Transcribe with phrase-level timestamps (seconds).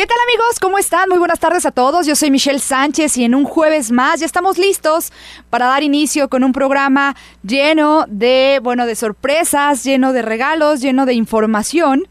[0.00, 0.58] ¿Qué tal amigos?
[0.58, 1.10] ¿Cómo están?
[1.10, 2.06] Muy buenas tardes a todos.
[2.06, 5.12] Yo soy Michelle Sánchez y en un jueves más ya estamos listos
[5.50, 11.04] para dar inicio con un programa lleno de, bueno, de sorpresas, lleno de regalos, lleno
[11.04, 12.08] de información.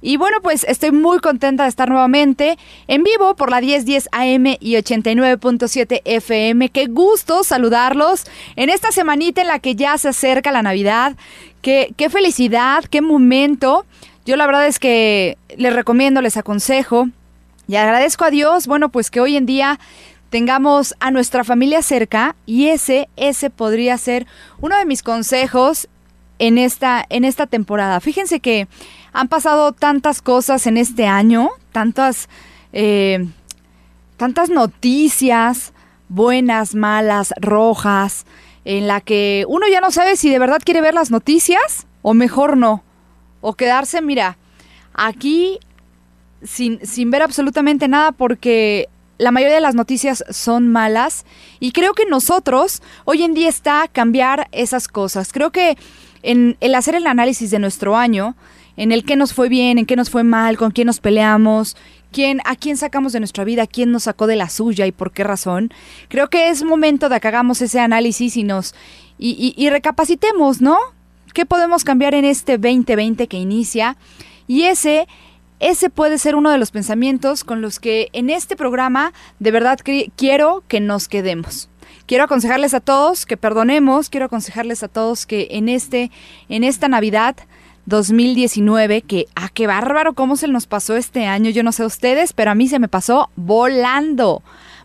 [0.00, 2.56] Y bueno, pues estoy muy contenta de estar nuevamente
[2.88, 6.70] en vivo por la 1010 AM y 89.7 FM.
[6.70, 8.24] Qué gusto saludarlos
[8.56, 11.16] en esta semanita en la que ya se acerca la Navidad.
[11.60, 13.84] Qué, qué felicidad, qué momento.
[14.24, 17.10] Yo la verdad es que les recomiendo, les aconsejo
[17.68, 19.78] y agradezco a Dios, bueno, pues que hoy en día
[20.30, 24.26] tengamos a nuestra familia cerca y ese, ese podría ser
[24.60, 25.88] uno de mis consejos
[26.38, 28.00] en esta, en esta temporada.
[28.00, 28.68] Fíjense que
[29.12, 32.28] han pasado tantas cosas en este año, tantas,
[32.72, 33.26] eh,
[34.16, 35.72] tantas noticias,
[36.08, 38.26] buenas, malas, rojas,
[38.64, 42.14] en la que uno ya no sabe si de verdad quiere ver las noticias o
[42.14, 42.82] mejor no
[43.40, 44.38] o quedarse, mira,
[44.92, 45.60] aquí
[46.46, 51.24] sin, sin ver absolutamente nada porque la mayoría de las noticias son malas
[51.60, 55.32] y creo que nosotros hoy en día está cambiar esas cosas.
[55.32, 55.76] Creo que
[56.22, 58.36] en el hacer el análisis de nuestro año,
[58.76, 61.76] en el qué nos fue bien, en qué nos fue mal, con quién nos peleamos,
[62.12, 65.12] quién, a quién sacamos de nuestra vida, quién nos sacó de la suya y por
[65.12, 65.72] qué razón,
[66.08, 68.74] creo que es momento de que hagamos ese análisis y nos
[69.18, 70.76] y, y recapacitemos, ¿no?
[71.32, 73.96] ¿Qué podemos cambiar en este 2020 que inicia?
[74.46, 75.08] Y ese
[75.60, 79.78] ese puede ser uno de los pensamientos con los que en este programa de verdad
[80.16, 81.68] quiero que nos quedemos.
[82.06, 86.10] Quiero aconsejarles a todos que perdonemos, quiero aconsejarles a todos que en este
[86.48, 87.36] en esta Navidad
[87.86, 92.32] 2019 que ah qué bárbaro cómo se nos pasó este año, yo no sé ustedes,
[92.32, 94.42] pero a mí se me pasó volando,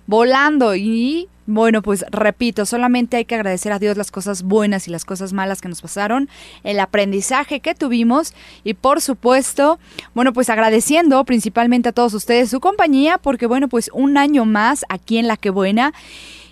[0.08, 4.92] volando y bueno, pues repito, solamente hay que agradecer a Dios las cosas buenas y
[4.92, 6.30] las cosas malas que nos pasaron,
[6.64, 9.80] el aprendizaje que tuvimos y por supuesto,
[10.14, 14.86] bueno, pues agradeciendo principalmente a todos ustedes su compañía porque bueno, pues un año más
[14.89, 15.94] aquí en La Que Buena.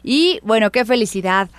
[0.03, 1.49] Y bueno, qué felicidad.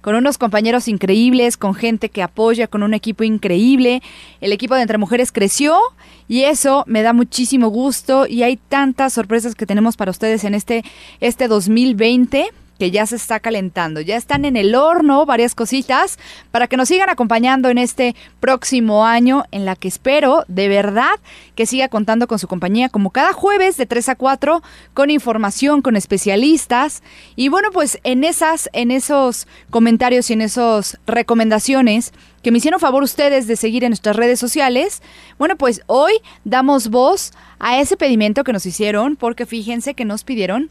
[0.00, 4.02] Con unos compañeros increíbles, con gente que apoya, con un equipo increíble.
[4.40, 5.78] El equipo de Entre Mujeres creció
[6.26, 8.26] y eso me da muchísimo gusto.
[8.26, 10.82] Y hay tantas sorpresas que tenemos para ustedes en este,
[11.20, 12.50] este 2020
[12.82, 14.00] que ya se está calentando.
[14.00, 16.18] Ya están en el horno varias cositas
[16.50, 21.12] para que nos sigan acompañando en este próximo año en la que espero de verdad
[21.54, 25.80] que siga contando con su compañía como cada jueves de 3 a 4 con información,
[25.80, 27.04] con especialistas
[27.36, 32.12] y bueno, pues en esas en esos comentarios y en esas recomendaciones
[32.42, 35.02] que me hicieron favor ustedes de seguir en nuestras redes sociales.
[35.38, 40.24] Bueno, pues hoy damos voz a ese pedimento que nos hicieron porque fíjense que nos
[40.24, 40.68] pidieron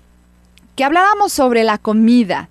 [0.75, 2.49] que hablábamos sobre la comida.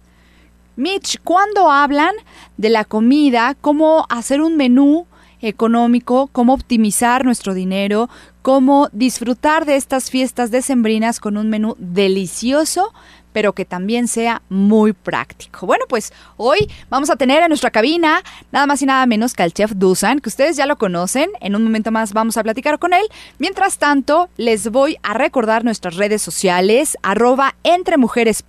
[0.76, 2.14] Mitch, ¿cuándo hablan
[2.56, 3.56] de la comida?
[3.60, 5.06] ¿Cómo hacer un menú
[5.40, 6.28] económico?
[6.32, 8.08] ¿Cómo optimizar nuestro dinero?
[8.42, 12.92] ¿Cómo disfrutar de estas fiestas decembrinas con un menú delicioso?
[13.32, 15.66] Pero que también sea muy práctico.
[15.66, 19.42] Bueno, pues hoy vamos a tener en nuestra cabina nada más y nada menos que
[19.42, 21.30] al chef Dusan, que ustedes ya lo conocen.
[21.40, 23.06] En un momento más vamos a platicar con él.
[23.38, 28.42] Mientras tanto, les voy a recordar nuestras redes sociales, arroba entre mujeres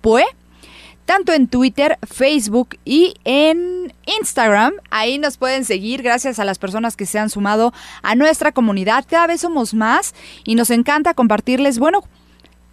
[1.04, 4.74] tanto en Twitter, Facebook y en Instagram.
[4.90, 7.72] Ahí nos pueden seguir gracias a las personas que se han sumado
[8.02, 9.04] a nuestra comunidad.
[9.08, 10.14] Cada vez somos más
[10.44, 12.04] y nos encanta compartirles, bueno,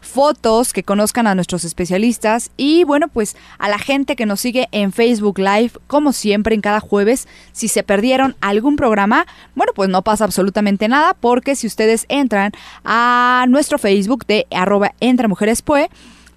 [0.02, 4.68] fotos, que conozcan a nuestros especialistas y bueno, pues a la gente que nos sigue
[4.72, 7.28] en Facebook Live, como siempre en cada jueves.
[7.52, 12.52] Si se perdieron algún programa, bueno, pues no pasa absolutamente nada porque si ustedes entran
[12.84, 15.62] a nuestro Facebook de arroba entre mujeres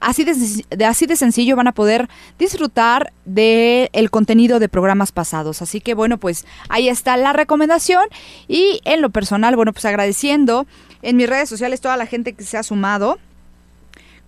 [0.01, 5.63] Así de, así de sencillo van a poder disfrutar del el contenido de programas pasados.
[5.63, 8.05] Así que bueno, pues ahí está la recomendación.
[8.49, 10.67] Y en lo personal, bueno, pues agradeciendo
[11.03, 13.21] en mis redes sociales toda la gente que se ha sumado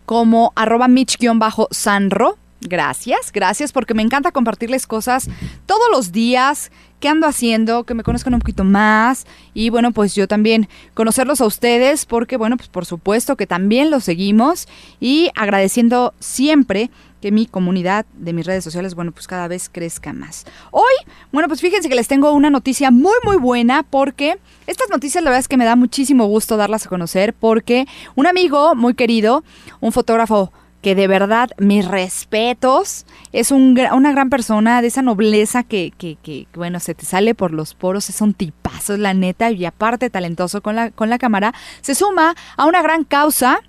[0.07, 2.39] como arroba Mitch-Sanro.
[2.61, 5.29] Gracias, gracias porque me encanta compartirles cosas
[5.67, 9.27] todos los días qué ando haciendo, que me conozcan un poquito más.
[9.53, 13.91] Y bueno, pues yo también conocerlos a ustedes porque bueno, pues por supuesto que también
[13.91, 14.69] los seguimos.
[15.01, 16.91] Y agradeciendo siempre
[17.25, 20.45] que mi comunidad de mis redes sociales, bueno, pues cada vez crezca más.
[20.71, 20.93] Hoy,
[21.33, 25.31] bueno, pues fíjense que les tengo una noticia muy, muy buena porque estas noticias la
[25.31, 29.43] verdad es que me da muchísimo gusto darlas a conocer porque un amigo muy querido,
[29.81, 30.53] un fotógrafo
[30.83, 36.47] que de verdad mis respetos, es un, una gran persona de esa nobleza que, que,
[36.55, 40.63] bueno, se te sale por los poros, es un tipazo, la neta, y aparte talentoso
[40.63, 43.61] con la, con la cámara, se suma a una gran causa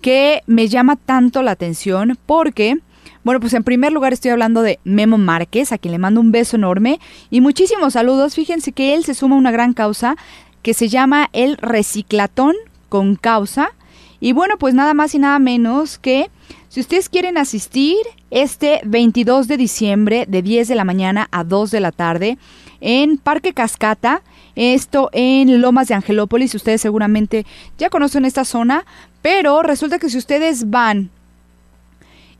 [0.00, 2.78] que me llama tanto la atención porque...
[3.24, 6.32] Bueno, pues en primer lugar estoy hablando de Memo Márquez, a quien le mando un
[6.32, 6.98] beso enorme
[7.30, 8.34] y muchísimos saludos.
[8.34, 10.16] Fíjense que él se suma a una gran causa
[10.62, 12.54] que se llama el reciclatón
[12.88, 13.72] con causa
[14.20, 16.30] Y bueno, pues nada más y nada menos que
[16.68, 17.98] si ustedes quieren asistir
[18.30, 22.38] este 22 de diciembre de 10 de la mañana a 2 de la tarde
[22.80, 24.22] en Parque Cascata,
[24.54, 27.46] esto en Lomas de Angelópolis, ustedes seguramente
[27.78, 28.86] ya conocen esta zona,
[29.22, 31.10] pero resulta que si ustedes van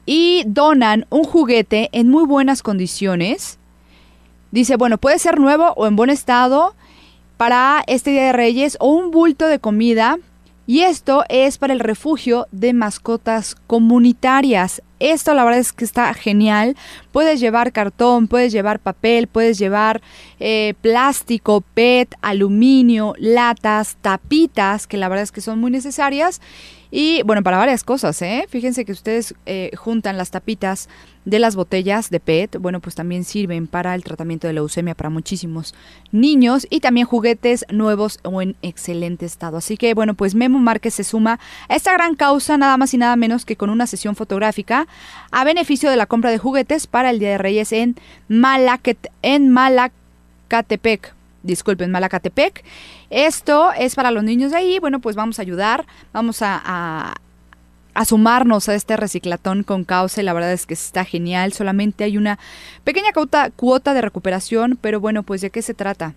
[0.07, 3.59] y donan un juguete en muy buenas condiciones,
[4.51, 6.75] dice, bueno, puede ser nuevo o en buen estado
[7.37, 10.19] para este Día de Reyes o un bulto de comida
[10.67, 14.83] y esto es para el refugio de mascotas comunitarias.
[15.01, 16.77] Esto la verdad es que está genial.
[17.13, 20.01] Puedes llevar cartón, puedes llevar papel, puedes llevar
[20.41, 26.41] eh, plástico, PET, aluminio, latas, tapitas, que la verdad es que son muy necesarias.
[26.91, 28.47] Y bueno, para varias cosas, ¿eh?
[28.49, 30.89] Fíjense que ustedes eh, juntan las tapitas
[31.29, 35.11] de las botellas de PET, bueno, pues también sirven para el tratamiento de leucemia para
[35.11, 35.75] muchísimos
[36.11, 39.59] niños y también juguetes nuevos o en excelente estado.
[39.59, 41.39] Así que bueno, pues Memo Márquez se suma
[41.69, 44.89] a esta gran causa, nada más y nada menos que con una sesión fotográfica
[45.31, 47.97] a beneficio de la compra de juguetes para el Día de Reyes en,
[49.23, 52.65] en Malacatepec disculpen, Malacatepec.
[53.11, 54.79] Esto es para los niños de ahí.
[54.79, 57.15] Bueno, pues vamos a ayudar, vamos a,
[58.05, 60.23] sumarnos a este reciclatón con causa.
[60.23, 61.53] La verdad es que está genial.
[61.53, 62.39] Solamente hay una
[62.85, 66.15] pequeña cuota, de recuperación, pero bueno, pues de qué se trata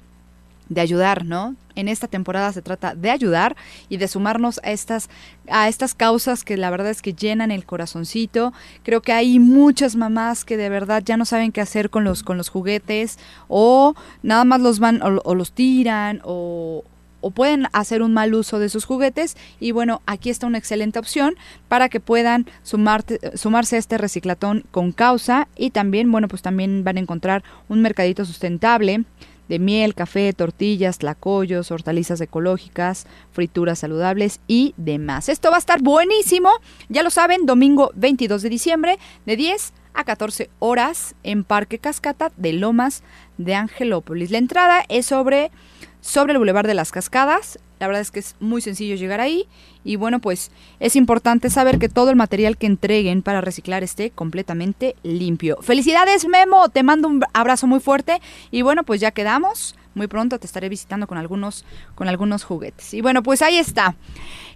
[0.69, 1.55] de ayudar, ¿no?
[1.75, 3.57] En esta temporada se trata de ayudar
[3.89, 5.09] y de sumarnos a estas,
[5.49, 8.53] a estas causas que la verdad es que llenan el corazoncito.
[8.83, 12.23] Creo que hay muchas mamás que de verdad ya no saben qué hacer con los,
[12.23, 13.19] con los juguetes
[13.49, 16.85] o nada más los van o, los tiran o,
[17.21, 20.99] o pueden hacer un mal uso de sus juguetes y bueno, aquí está una excelente
[20.99, 21.35] opción
[21.67, 26.97] para que puedan sumarse a este reciclatón con causa y también, bueno, pues también van
[26.97, 29.05] a encontrar un mercadito sustentable
[29.51, 35.27] de miel, café, tortillas, tlacoyos, hortalizas ecológicas, frituras saludables y demás.
[35.27, 36.49] Esto va a estar buenísimo,
[36.87, 42.31] ya lo saben, domingo 22 de diciembre de 10 a 14 horas en Parque Cascata
[42.37, 43.03] de Lomas
[43.37, 44.31] de Angelópolis.
[44.31, 45.51] La entrada es sobre,
[45.99, 47.59] sobre el Boulevard de las Cascadas.
[47.81, 49.47] La verdad es que es muy sencillo llegar ahí
[49.83, 54.11] y bueno, pues es importante saber que todo el material que entreguen para reciclar esté
[54.11, 55.57] completamente limpio.
[55.63, 59.73] Felicidades Memo, te mando un abrazo muy fuerte y bueno, pues ya quedamos.
[59.93, 61.65] Muy pronto te estaré visitando con algunos,
[61.95, 62.93] con algunos juguetes.
[62.93, 63.95] Y bueno, pues ahí está.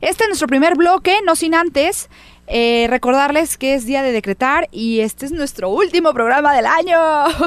[0.02, 2.10] Este es nuestro primer bloque, no sin antes
[2.48, 7.00] eh, recordarles que es día de decretar y este es nuestro último programa del año.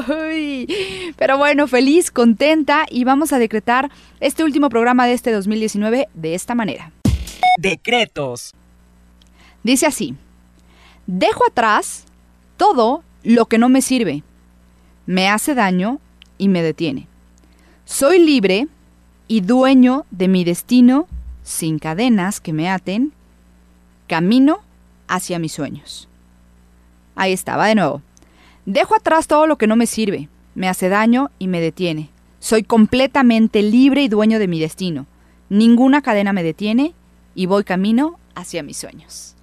[1.16, 6.34] Pero bueno, feliz, contenta y vamos a decretar este último programa de este 2019 de
[6.34, 6.90] esta manera.
[7.58, 8.54] Decretos.
[9.62, 10.16] Dice así,
[11.06, 12.04] dejo atrás
[12.56, 14.22] todo lo que no me sirve,
[15.06, 16.00] me hace daño
[16.38, 17.08] y me detiene.
[17.90, 18.68] Soy libre
[19.28, 21.08] y dueño de mi destino
[21.42, 23.14] sin cadenas que me aten.
[24.06, 24.58] Camino
[25.08, 26.06] hacia mis sueños.
[27.16, 28.02] Ahí estaba de nuevo.
[28.66, 32.10] Dejo atrás todo lo que no me sirve, me hace daño y me detiene.
[32.40, 35.06] Soy completamente libre y dueño de mi destino.
[35.48, 36.92] Ninguna cadena me detiene
[37.34, 39.34] y voy camino hacia mis sueños.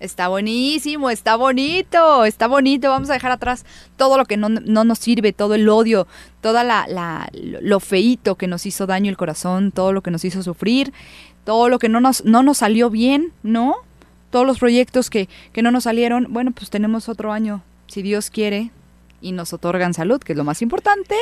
[0.00, 2.90] Está buenísimo, está bonito, está bonito.
[2.90, 3.64] Vamos a dejar atrás
[3.96, 6.06] todo lo que no, nos sirve, todo el odio,
[6.40, 10.42] toda la, lo feito que nos hizo daño el corazón, todo lo que nos hizo
[10.42, 10.92] sufrir,
[11.44, 13.76] todo lo que no nos, no nos salió bien, ¿no?
[14.30, 16.26] Todos los proyectos que, que no nos salieron.
[16.30, 18.72] Bueno, pues tenemos otro año, si Dios quiere,
[19.20, 21.14] y nos otorgan salud, que es lo más importante.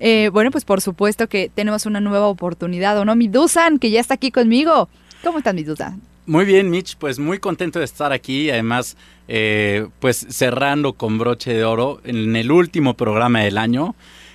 [0.00, 3.14] Eh, bueno, pues por supuesto que tenemos una nueva oportunidad, ¿o no?
[3.14, 4.88] Mi Dusan, que ya está aquí conmigo.
[5.22, 6.00] ¿Cómo estás, mi Dusan?
[6.28, 11.54] Muy bien, Mitch, pues muy contento de estar aquí, además, eh, pues cerrando con broche
[11.54, 13.94] de oro en el último programa del año.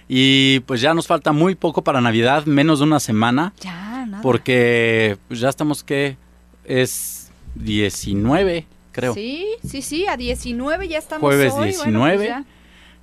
[0.09, 3.53] Y pues ya nos falta muy poco para Navidad, menos de una semana.
[3.61, 4.23] Ya, nada.
[4.23, 6.17] Porque pues, ya estamos que
[6.65, 9.13] es 19, creo.
[9.13, 12.45] Sí, sí, sí, a 19 ya estamos Jueves 19 pues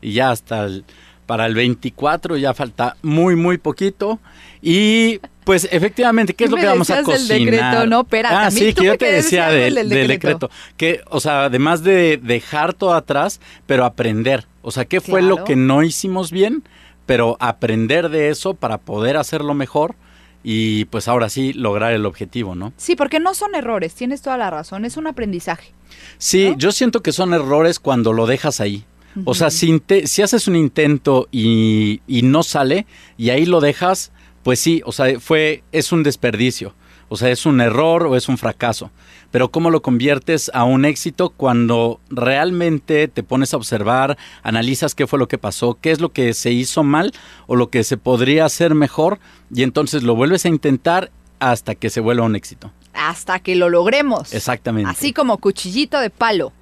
[0.03, 0.85] y ya hasta el
[1.31, 4.19] para el 24 ya falta muy, muy poquito.
[4.61, 7.29] Y pues efectivamente, ¿qué es lo que vamos a cocinar?
[7.29, 10.51] Del decreto, no, espera, ah, sí, que yo te decía del, decreto.
[10.77, 14.49] Que, o sea, además de dejar todo atrás, pero aprender.
[14.63, 16.65] O sea, ¿qué fue lo que no hicimos bien?
[17.07, 19.95] Pero aprender de eso para poder hacerlo mejor
[20.43, 22.73] y pues ahora sí lograr el objetivo, ¿no?
[22.77, 25.73] Sí, porque no son errores, tienes toda la razón, es un aprendizaje.
[26.19, 28.85] Sí, yo siento que son errores cuando lo dejas ahí.
[29.25, 32.87] O sea, si, si, haces un intento y, y, no sale
[33.17, 34.13] y ahí lo dejas,
[34.43, 36.75] pues sí, o sea, fue, es un desperdicio.
[37.09, 38.93] O sea, es un error o es un fracaso.
[39.33, 45.09] Pero ¿cómo lo conviertes a un éxito cuando realmente te pones a observar, analizas qué
[45.09, 47.13] fue lo que pasó, qué es lo que se hizo mal
[47.49, 49.19] o lo que se podría hacer mejor
[49.53, 52.71] y entonces lo vuelves a intentar hasta que se vuelva un éxito?
[52.93, 54.33] hasta que lo logremos.
[54.33, 54.91] Exactamente.
[54.91, 56.53] Así como cuchillito de palo.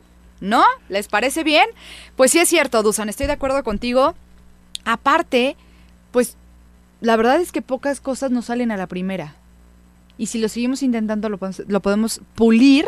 [0.41, 0.63] ¿No?
[0.89, 1.67] ¿Les parece bien?
[2.17, 4.15] Pues sí es cierto, Dusan, estoy de acuerdo contigo.
[4.85, 5.57] Aparte,
[6.13, 6.37] pues
[7.01, 9.35] la verdad es que pocas cosas nos salen a la primera.
[10.17, 12.87] Y si lo seguimos intentando, lo podemos, lo podemos pulir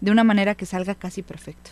[0.00, 1.70] de una manera que salga casi perfecto.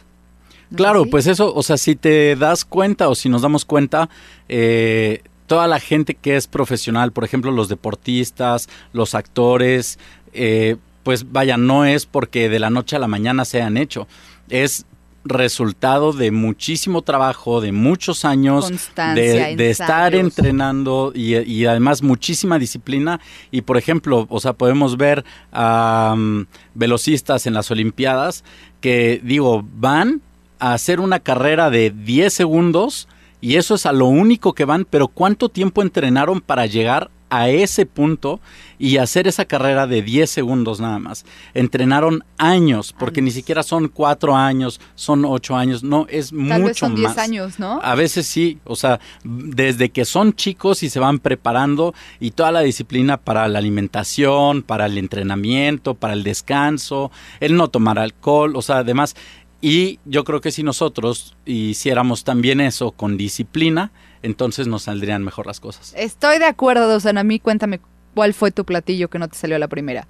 [0.70, 3.64] ¿No es Claro, pues eso, o sea, si te das cuenta o si nos damos
[3.64, 4.08] cuenta,
[4.48, 9.98] eh, toda la gente que es profesional, por ejemplo, los deportistas, los actores,
[10.32, 14.06] eh, pues vaya, no es porque de la noche a la mañana se han hecho,
[14.48, 14.86] es
[15.24, 22.02] resultado de muchísimo trabajo, de muchos años, Constancia, de, de estar entrenando y, y además
[22.02, 23.20] muchísima disciplina.
[23.50, 28.44] Y por ejemplo, o sea, podemos ver a mm, velocistas en las Olimpiadas
[28.80, 30.22] que, digo, van
[30.58, 33.08] a hacer una carrera de 10 segundos
[33.40, 37.48] y eso es a lo único que van, pero ¿cuánto tiempo entrenaron para llegar a
[37.48, 38.40] ese punto
[38.78, 41.24] y hacer esa carrera de 10 segundos nada más?
[41.54, 46.64] Entrenaron años, porque ni siquiera son 4 años, son 8 años, no, es Tal mucho
[46.64, 47.18] vez son 10 más.
[47.18, 47.80] años, ¿no?
[47.82, 52.52] A veces sí, o sea, desde que son chicos y se van preparando y toda
[52.52, 57.10] la disciplina para la alimentación, para el entrenamiento, para el descanso,
[57.40, 59.14] el no tomar alcohol, o sea, además,
[59.60, 63.92] y yo creo que si nosotros hiciéramos también eso con disciplina,
[64.22, 65.94] entonces nos saldrían mejor las cosas.
[65.96, 67.18] Estoy de acuerdo, Dusan.
[67.18, 67.80] A mí cuéntame
[68.14, 70.06] cuál fue tu platillo que no te salió a la primera.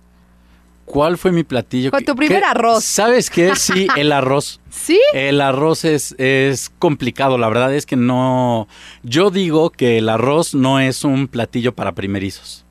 [0.90, 1.93] ¿Cuál fue mi platillo?
[1.93, 2.83] Con tu primer arroz.
[2.85, 3.52] ¿Sabes qué?
[3.57, 4.61] Sí, el arroz.
[4.71, 5.00] ¿Sí?
[5.14, 8.67] El arroz es, es complicado, la verdad es que no...
[9.05, 12.64] Yo digo que el arroz no es un platillo para primerizos.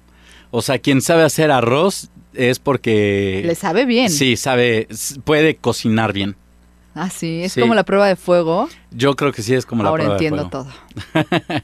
[0.51, 3.41] O sea, quien sabe hacer arroz es porque...
[3.46, 4.10] Le sabe bien.
[4.10, 4.89] Sí, sabe,
[5.24, 6.36] puede cocinar bien.
[6.96, 7.62] Ah, sí, es Sí.
[7.62, 8.67] como la prueba de fuego.
[8.91, 10.69] Yo creo que sí es como la Ahora prueba de entiendo fuego.
[11.15, 11.63] todo.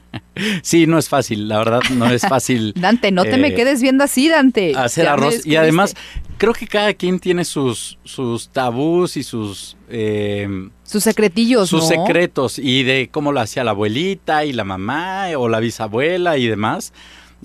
[0.62, 3.80] Sí, no es fácil, la verdad no es fácil Dante, no te Eh, me quedes
[3.80, 4.74] viendo así, Dante.
[4.76, 5.46] hacer arroz.
[5.46, 5.94] Y además,
[6.36, 9.76] creo que cada quien tiene sus, sus tabús y sus...
[9.88, 11.88] eh, Sus secretillos, sus ¿no?
[11.88, 16.46] secretos y de cómo lo hacía la abuelita y la mamá o la bisabuela y
[16.46, 16.92] demás.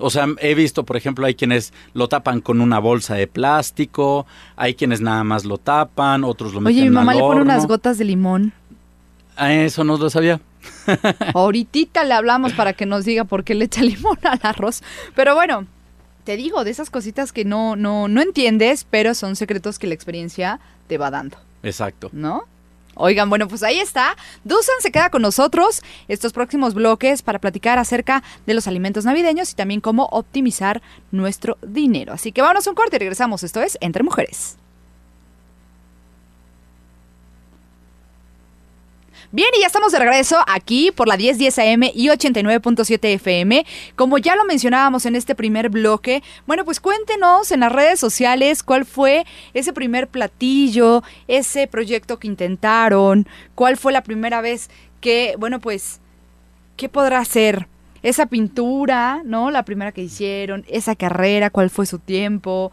[0.02, 4.26] O sea, he visto, por ejemplo, hay quienes lo tapan con una bolsa de plástico,
[4.56, 7.42] hay quienes nada más lo tapan, otros lo meten Oye, mi mamá al le pone
[7.42, 8.52] unas gotas de limón.
[9.36, 10.40] Ah, eso no lo sabía.
[11.34, 14.82] Ahorita le hablamos para que nos diga por qué le echa limón al arroz.
[15.14, 15.66] Pero bueno,
[16.24, 19.94] te digo, de esas cositas que no, no, no entiendes, pero son secretos que la
[19.94, 22.10] experiencia te va dando, Exacto.
[22.12, 22.44] ¿no?
[22.94, 24.16] Oigan, bueno, pues ahí está.
[24.44, 29.52] Dusan se queda con nosotros estos próximos bloques para platicar acerca de los alimentos navideños
[29.52, 32.12] y también cómo optimizar nuestro dinero.
[32.12, 33.42] Así que vámonos a un corte y regresamos.
[33.42, 34.58] Esto es Entre Mujeres.
[39.34, 43.64] Bien, y ya estamos de regreso aquí por la 1010 AM y 89.7 FM.
[43.96, 48.62] Como ya lo mencionábamos en este primer bloque, bueno, pues cuéntenos en las redes sociales
[48.62, 49.24] cuál fue
[49.54, 54.68] ese primer platillo, ese proyecto que intentaron, cuál fue la primera vez
[55.00, 56.00] que, bueno, pues,
[56.76, 57.68] ¿qué podrá ser?
[58.02, 59.50] Esa pintura, ¿no?
[59.50, 62.70] La primera que hicieron, esa carrera, cuál fue su tiempo.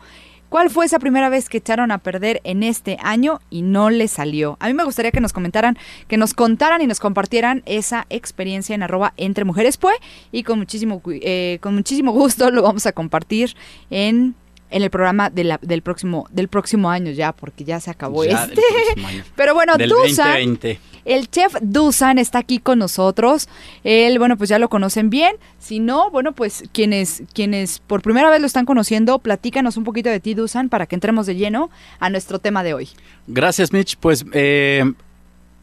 [0.50, 4.08] ¿Cuál fue esa primera vez que echaron a perder en este año y no le
[4.08, 4.58] salió?
[4.60, 5.78] A mí me gustaría que nos comentaran,
[6.08, 9.94] que nos contaran y nos compartieran esa experiencia en arroba entre mujeres pue
[10.32, 13.56] y con muchísimo, eh, con muchísimo gusto lo vamos a compartir
[13.92, 14.34] en,
[14.72, 18.24] en el programa de la- del, próximo, del próximo año ya, porque ya se acabó
[18.26, 18.62] Ya este.
[19.36, 20.80] Pero bueno, Del Dusan, 2020.
[21.06, 23.48] el chef Dusan está aquí con nosotros.
[23.84, 25.36] Él, bueno, pues ya lo conocen bien.
[25.58, 30.10] Si no, bueno, pues quienes, quienes por primera vez lo están conociendo, platícanos un poquito
[30.10, 32.90] de ti, Dusan, para que entremos de lleno a nuestro tema de hoy.
[33.28, 33.98] Gracias, Mitch.
[33.98, 34.84] Pues eh,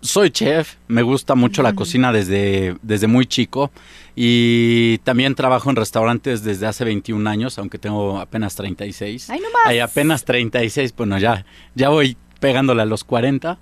[0.01, 3.71] soy chef, me gusta mucho la cocina desde, desde muy chico
[4.15, 9.31] y también trabajo en restaurantes desde hace 21 años, aunque tengo apenas 36.
[9.31, 9.63] ¡Ay, no más!
[9.67, 13.59] Ay, apenas 36, bueno, ya, ya voy pegándole a los 40.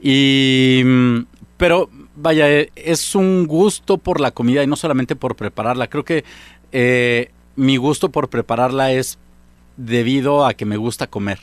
[0.00, 0.82] Y,
[1.56, 5.88] pero vaya, eh, es un gusto por la comida y no solamente por prepararla.
[5.88, 6.24] Creo que
[6.72, 9.18] eh, mi gusto por prepararla es
[9.76, 11.40] debido a que me gusta comer.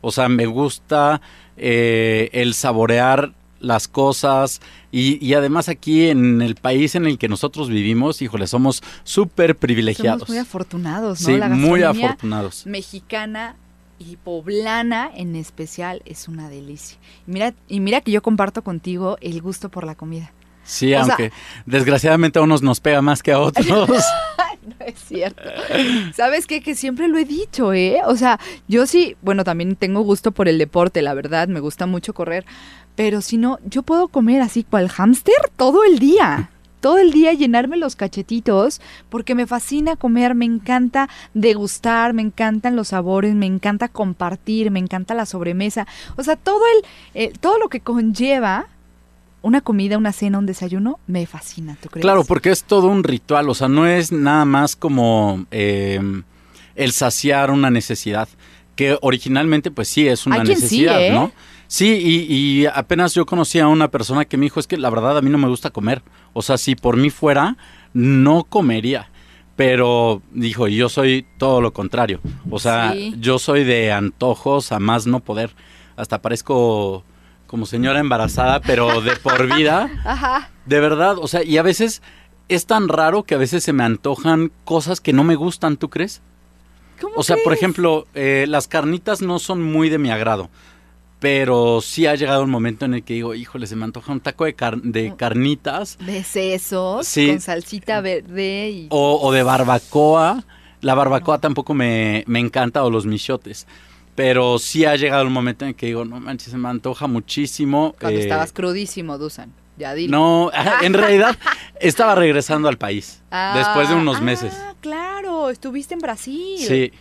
[0.00, 1.20] O sea, me gusta
[1.56, 7.28] eh, el saborear las cosas y, y además aquí en el país en el que
[7.28, 10.20] nosotros vivimos, híjole, somos súper privilegiados.
[10.20, 11.26] Somos muy afortunados, ¿no?
[11.28, 12.66] Sí, La muy afortunados.
[12.66, 13.56] Mexicana
[13.98, 16.98] y poblana en especial es una delicia.
[17.26, 20.32] Y mira, y mira que yo comparto contigo el gusto por la comida.
[20.64, 21.32] Sí, O sea- aunque
[21.66, 23.66] desgraciadamente a unos nos pega más que a otros.
[24.64, 25.42] No es cierto.
[26.14, 26.60] ¿Sabes qué?
[26.62, 27.96] Que siempre lo he dicho, ¿eh?
[28.06, 28.38] O sea,
[28.68, 32.44] yo sí, bueno, también tengo gusto por el deporte, la verdad, me gusta mucho correr.
[32.94, 36.50] Pero si no, yo puedo comer así cual hámster todo el día.
[36.80, 42.74] todo el día llenarme los cachetitos porque me fascina comer, me encanta degustar, me encantan
[42.74, 45.86] los sabores, me encanta compartir, me encanta la sobremesa.
[46.16, 46.62] O sea, todo
[47.14, 48.66] el, todo lo que conlleva
[49.42, 52.02] una comida, una cena, un desayuno, me fascina, ¿tú crees?
[52.02, 56.22] Claro, porque es todo un ritual, o sea, no es nada más como em,
[56.74, 58.28] el saciar una necesidad,
[58.76, 61.10] que originalmente pues sí es una necesidad, sí, ¿eh?
[61.12, 61.32] ¿no?
[61.72, 64.90] Sí, y, y, apenas yo conocí a una persona que me dijo, es que la
[64.90, 66.02] verdad a mí no me gusta comer,
[66.34, 67.56] o sea, si por mí fuera,
[67.94, 69.08] no comería.
[69.56, 72.20] Pero dijo, y yo soy todo lo contrario.
[72.50, 75.54] O sea, yo soy de antojos a más no poder.
[75.96, 77.04] Hasta parezco
[77.46, 79.90] como señora embarazada, pero de por vida.
[80.04, 80.50] Ajá.
[80.66, 82.02] De verdad, o sea, y a veces
[82.50, 85.88] es tan raro que a veces se me antojan cosas que no me gustan, ¿tú
[85.88, 86.20] crees?
[87.00, 90.50] ¿Cómo o sea, por ejemplo, eh, las carnitas no son muy de mi agrado,
[91.22, 94.20] pero sí ha llegado un momento en el que digo, híjole, se me antoja un
[94.20, 97.28] taco de, car- de carnitas De sesos, Sí.
[97.28, 98.86] con salsita verde y...
[98.90, 100.44] o, o de barbacoa.
[100.80, 103.68] La barbacoa tampoco me, me encanta o los michotes.
[104.16, 107.06] Pero sí ha llegado un momento en el que digo, no manches, se me antoja
[107.06, 107.94] muchísimo.
[108.00, 109.52] Cuando eh, estabas crudísimo, Dusan.
[109.78, 110.18] Ya dilo.
[110.18, 110.50] No,
[110.82, 111.38] en realidad
[111.80, 114.52] estaba regresando al país Ah, después de unos ah, meses.
[114.80, 116.58] claro, estuviste en Brasil.
[116.58, 116.92] Sí.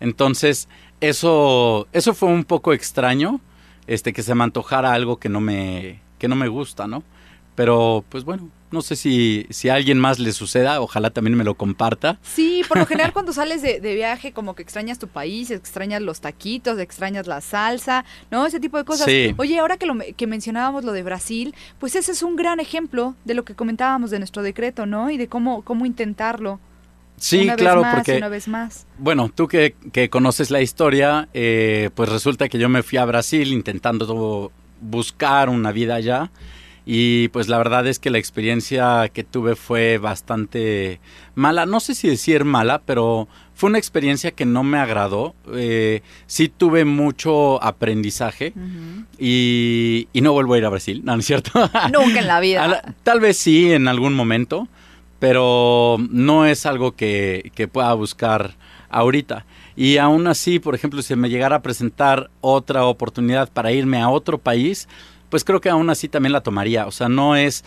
[0.00, 0.68] Entonces,
[1.00, 3.40] eso eso fue un poco extraño,
[3.86, 7.02] este que se me antojara algo que no me que no me gusta, ¿no?
[7.54, 11.44] Pero pues bueno, no sé si si a alguien más le suceda, ojalá también me
[11.44, 12.18] lo comparta.
[12.22, 16.02] Sí, por lo general cuando sales de, de viaje como que extrañas tu país, extrañas
[16.02, 18.44] los taquitos, extrañas la salsa, ¿no?
[18.44, 19.06] Ese tipo de cosas.
[19.06, 19.34] Sí.
[19.36, 23.14] Oye, ahora que, lo, que mencionábamos lo de Brasil, pues ese es un gran ejemplo
[23.24, 25.10] de lo que comentábamos de nuestro decreto, ¿no?
[25.10, 26.58] Y de cómo, cómo intentarlo.
[27.16, 28.86] Sí, una claro, vez más, porque Una vez más.
[28.98, 33.04] Bueno, tú que, que conoces la historia, eh, pues resulta que yo me fui a
[33.04, 36.30] Brasil intentando buscar una vida allá
[36.86, 41.00] y pues la verdad es que la experiencia que tuve fue bastante
[41.34, 45.34] mala, no sé si decir mala, pero fue una experiencia que no me agradó.
[45.54, 48.52] Eh, sí tuve mucho aprendizaje
[49.18, 51.52] y, y no vuelvo a ir a Brasil, no, no es cierto.
[51.90, 52.94] Nunca en la vida.
[53.02, 54.68] tal vez sí en algún momento,
[55.24, 58.56] pero no es algo que, que pueda buscar
[58.90, 59.46] ahorita.
[59.74, 64.10] Y aún así, por ejemplo, si me llegara a presentar otra oportunidad para irme a
[64.10, 64.86] otro país,
[65.30, 66.86] pues creo que aún así también la tomaría.
[66.86, 67.64] O sea, no es,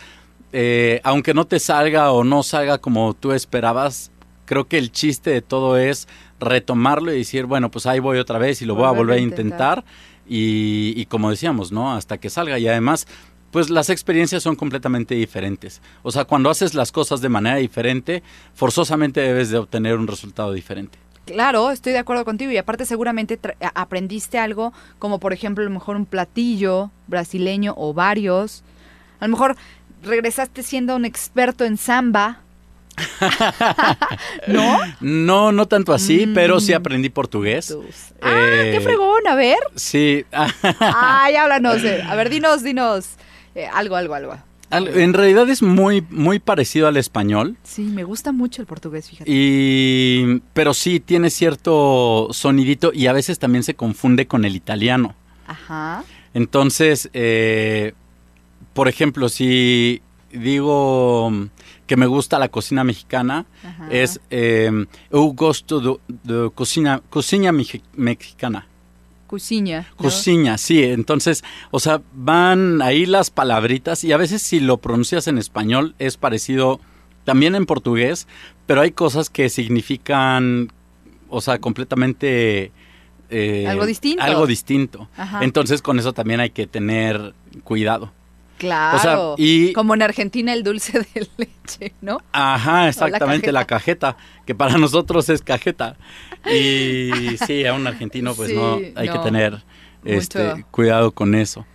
[0.54, 4.12] eh, aunque no te salga o no salga como tú esperabas,
[4.46, 6.08] creo que el chiste de todo es
[6.40, 9.20] retomarlo y decir, bueno, pues ahí voy otra vez y lo voy a volver a
[9.20, 9.80] a intentar.
[9.80, 9.84] intentar.
[10.28, 11.92] Y, y como decíamos, ¿no?
[11.92, 12.60] Hasta que salga.
[12.60, 13.08] Y además,
[13.52, 15.82] pues las experiencias son completamente diferentes.
[16.04, 20.52] O sea, cuando haces las cosas de manera diferente, forzosamente debes de obtener un resultado
[20.54, 20.98] diferente.
[21.26, 23.38] Claro, estoy de acuerdo contigo y aparte seguramente
[23.76, 28.64] aprendiste algo como por ejemplo a lo mejor un platillo brasileño o varios.
[29.20, 29.56] A lo mejor
[30.04, 32.40] regresaste siendo un experto en samba.
[34.48, 34.80] ¿No?
[35.02, 36.34] No, no tanto así, Mm.
[36.34, 37.68] pero sí aprendí portugués.
[37.68, 39.58] Tus- Ah, qué Eh, fregón, a ver.
[39.76, 40.26] Sí,
[40.80, 41.82] Ay, háblanos.
[42.08, 43.10] A ver, dinos, dinos.
[43.58, 44.34] Eh, algo, algo, algo.
[44.70, 47.56] al- en realidad es muy, muy parecido al español.
[47.64, 49.30] Sí, me gusta mucho el portugués, fíjate.
[49.32, 55.16] Y, pero sí tiene cierto sonidito y a veces también se confunde con el italiano.
[55.48, 56.04] Ajá.
[56.34, 57.94] Entonces, eh,
[58.74, 61.32] por ejemplo, si digo
[61.88, 63.88] que me gusta la cocina mexicana, ajá.
[63.90, 64.70] es eh,
[65.10, 65.92] eu gosto de,
[66.24, 67.52] de cocina, cocina
[67.96, 68.68] mexicana.
[69.98, 70.54] Cuciña.
[70.54, 70.58] ¿no?
[70.58, 70.84] Sí.
[70.84, 75.96] Entonces, o sea, van ahí las palabritas y a veces si lo pronuncias en español
[76.00, 76.80] es parecido
[77.24, 78.28] también en portugués,
[78.66, 80.72] pero hay cosas que significan,
[81.30, 82.72] o sea, completamente...
[83.30, 84.24] eh, Algo distinto.
[84.24, 85.10] Algo distinto.
[85.18, 85.44] Ajá.
[85.44, 88.14] Entonces, con eso también hay que tener cuidado.
[88.58, 88.98] Claro.
[88.98, 92.20] o sea, y- Como en Argentina el dulce de leche, ¿no?
[92.32, 94.14] Ajá, exactamente, la cajeta.
[94.16, 95.98] cajeta, que para nosotros es cajeta.
[96.52, 99.14] Y sí, a un argentino pues Sí, no, hay no.
[99.14, 99.64] que tener
[100.06, 101.66] este cuidado con eso.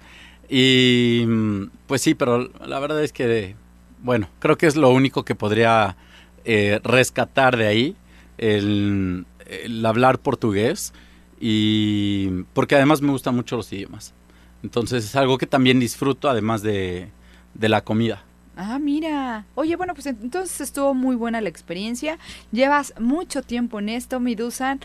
[0.48, 3.54] Y mm, pues sí, pero la verdad es que,
[4.00, 5.96] bueno, creo que es lo único que podría
[6.44, 7.96] eh, rescatar de ahí,
[8.38, 10.92] el, el hablar portugués,
[11.40, 14.14] y porque además me gustan mucho los idiomas.
[14.62, 17.08] Entonces es algo que también disfruto además de,
[17.54, 18.24] de la comida.
[18.56, 19.46] Ah, mira.
[19.54, 22.18] Oye, bueno, pues entonces estuvo muy buena la experiencia.
[22.52, 24.80] Llevas mucho tiempo en esto, mi Dusan.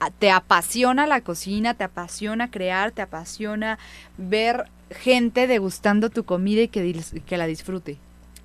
[0.00, 3.78] Ah, Te apasiona la cocina, te apasiona crear, te apasiona
[4.16, 7.98] ver gente degustando tu comida y que, que la disfrute.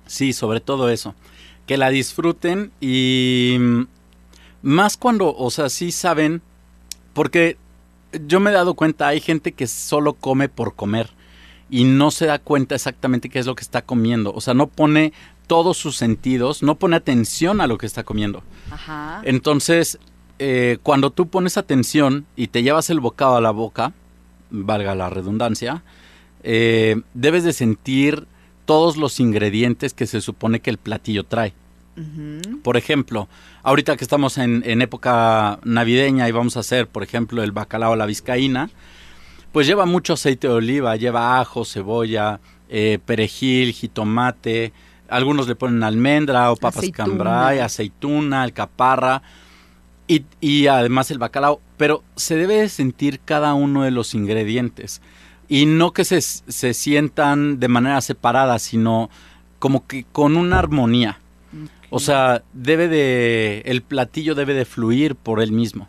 [0.06, 1.14] Sí, sobre todo eso.
[1.66, 3.82] Que la disfruten y mm,
[4.62, 6.42] más cuando, o sea, sí saben,
[7.12, 7.56] porque
[8.26, 11.10] yo me he dado cuenta, hay gente que solo come por comer
[11.70, 14.32] y no se da cuenta exactamente qué es lo que está comiendo.
[14.34, 15.12] O sea, no pone
[15.46, 18.42] todos sus sentidos, no pone atención a lo que está comiendo.
[18.70, 19.20] Ajá.
[19.24, 19.98] Entonces,
[20.38, 23.92] eh, cuando tú pones atención y te llevas el bocado a la boca,
[24.50, 25.82] valga la redundancia,
[26.42, 28.26] eh, debes de sentir
[28.64, 31.54] todos los ingredientes que se supone que el platillo trae.
[32.62, 33.28] Por ejemplo,
[33.62, 37.92] ahorita que estamos en, en época navideña y vamos a hacer, por ejemplo, el bacalao
[37.92, 38.70] a la vizcaína,
[39.52, 44.72] pues lleva mucho aceite de oliva, lleva ajo, cebolla, eh, perejil, jitomate,
[45.08, 47.08] algunos le ponen almendra o papas Aceituna.
[47.08, 49.22] cambray, aceituna, alcaparra
[50.06, 55.00] y, y además el bacalao, pero se debe de sentir cada uno de los ingredientes
[55.48, 59.08] y no que se, se sientan de manera separada, sino
[59.58, 61.20] como que con una armonía.
[61.90, 65.88] O sea, debe de, el platillo debe de fluir por él mismo.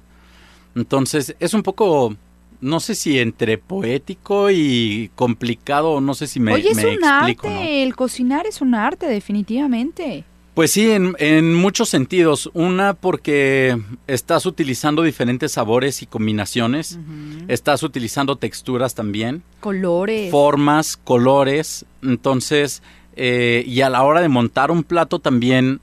[0.75, 2.15] Entonces, es un poco,
[2.61, 7.03] no sé si entre poético y complicado, no sé si me, Oye, es me un
[7.03, 7.61] explico, arte, ¿no?
[7.61, 10.23] el cocinar es un arte, definitivamente.
[10.53, 12.49] Pues sí, en, en muchos sentidos.
[12.53, 16.99] Una, porque estás utilizando diferentes sabores y combinaciones.
[17.47, 19.41] Estás utilizando texturas también.
[19.61, 20.29] Colores.
[20.31, 21.85] formas, colores.
[22.01, 22.83] Entonces,
[23.15, 25.79] eh, y a la hora de montar un plato también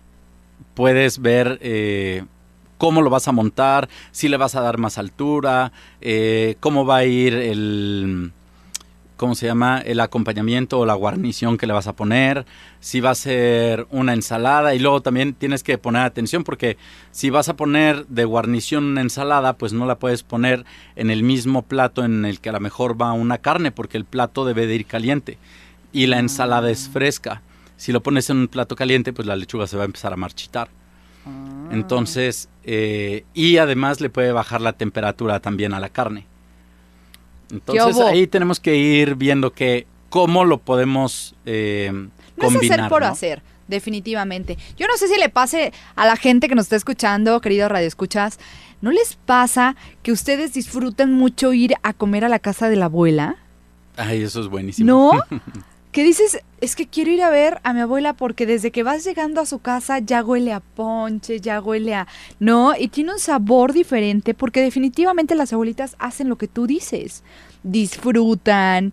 [0.76, 2.22] puedes ver eh,
[2.78, 6.98] cómo lo vas a montar, si le vas a dar más altura, eh, cómo va
[6.98, 8.30] a ir el,
[9.16, 9.80] ¿cómo se llama?
[9.80, 12.44] El acompañamiento o la guarnición que le vas a poner,
[12.78, 16.76] si va a ser una ensalada y luego también tienes que poner atención porque
[17.10, 21.22] si vas a poner de guarnición una ensalada, pues no la puedes poner en el
[21.22, 24.66] mismo plato en el que a lo mejor va una carne porque el plato debe
[24.66, 25.38] de ir caliente
[25.90, 27.40] y la ensalada es fresca.
[27.76, 30.16] Si lo pones en un plato caliente, pues la lechuga se va a empezar a
[30.16, 30.68] marchitar.
[31.26, 31.68] Ah.
[31.72, 36.26] Entonces, eh, y además le puede bajar la temperatura también a la carne.
[37.50, 42.10] Entonces ahí tenemos que ir viendo que cómo lo podemos eh, No
[42.44, 42.64] combinar.
[42.64, 43.08] es hacer por ¿no?
[43.08, 44.56] hacer, definitivamente.
[44.76, 48.38] Yo no sé si le pase a la gente que nos está escuchando, queridos radioescuchas,
[48.80, 52.86] ¿no les pasa que ustedes disfrutan mucho ir a comer a la casa de la
[52.86, 53.36] abuela?
[53.96, 55.12] Ay, eso es buenísimo.
[55.30, 55.38] ¿No?
[55.96, 59.02] que dices, es que quiero ir a ver a mi abuela porque desde que vas
[59.02, 62.06] llegando a su casa ya huele a ponche, ya huele a...
[62.38, 62.74] ¿No?
[62.78, 67.22] Y tiene un sabor diferente porque definitivamente las abuelitas hacen lo que tú dices.
[67.62, 68.92] Disfrutan,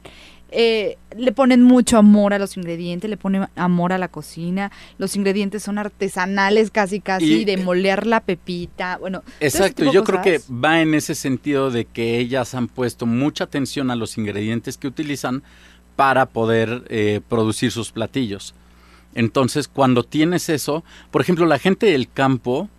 [0.49, 4.71] eh, le ponen mucho amor a los ingredientes, le ponen amor a la cocina.
[4.97, 8.97] Los ingredientes son artesanales casi casi, Y- de moler la pepita.
[8.97, 13.43] Bueno, Exacto, yo creo que va en ese sentido de que ellas han puesto mucha
[13.43, 15.43] atención a los ingredientes que utilizan
[15.95, 18.53] para poder eh, producir sus platillos.
[19.15, 22.69] Entonces, cuando tienes eso, por ejemplo, la gente del campo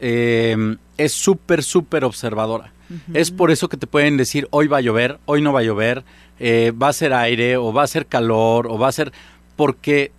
[0.00, 2.72] eh, es súper, súper observadora.
[3.12, 5.64] Es por eso que te pueden decir, hoy va a llover, hoy no va a
[5.64, 6.04] llover,
[6.38, 9.12] eh, va a ser aire, o va a ser calor, o va a ser...
[9.56, 10.12] porque,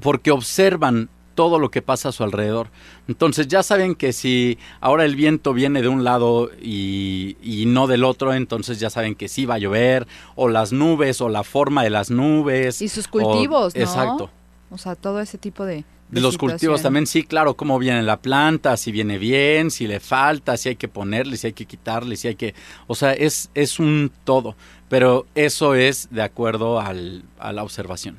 [0.00, 2.66] porque observan todo lo que pasa a su alrededor.
[3.06, 7.86] Entonces ya saben que si ahora el viento viene de un lado y, y no
[7.86, 11.44] del otro, entonces ya saben que sí va a llover, o las nubes, o la
[11.44, 12.82] forma de las nubes.
[12.82, 13.80] Y sus o- cultivos, ¿no?
[13.80, 14.30] Exacto.
[14.72, 15.84] O sea, todo ese tipo de...
[16.08, 19.98] De los cultivos también, sí, claro, cómo viene la planta, si viene bien, si le
[19.98, 22.54] falta, si hay que ponerle, si hay que quitarle, si hay que...
[22.86, 24.54] O sea, es, es un todo,
[24.88, 28.18] pero eso es de acuerdo al, a la observación.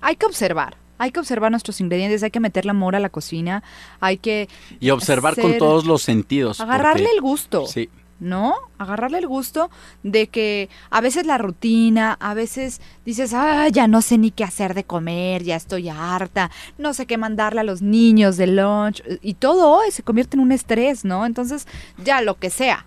[0.00, 0.78] Hay que observar.
[0.98, 3.62] Hay que observar nuestros ingredientes, hay que meterle amor a la cocina,
[4.00, 4.48] hay que
[4.80, 6.60] Y observar con todos los sentidos.
[6.60, 8.54] agarrarle porque- el gusto, Sí, ¿no?
[8.78, 9.70] Agarrarle el gusto
[10.02, 14.42] de que a veces la rutina, a veces dices, ah, ya no sé ni qué
[14.42, 19.02] hacer de comer, ya estoy harta, no sé qué mandarle a los niños de lunch,
[19.20, 21.26] y todo hoy se convierte en un estrés, ¿no?
[21.26, 21.66] Entonces,
[22.02, 22.86] ya lo que sea,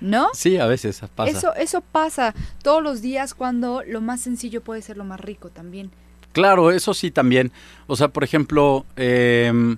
[0.00, 0.28] ¿no?
[0.32, 1.30] sí, a veces pasa.
[1.36, 5.48] Eso, eso pasa todos los días cuando lo más sencillo puede ser lo más rico
[5.48, 5.90] también.
[6.38, 7.50] Claro, eso sí también.
[7.88, 9.76] O sea, por ejemplo, em,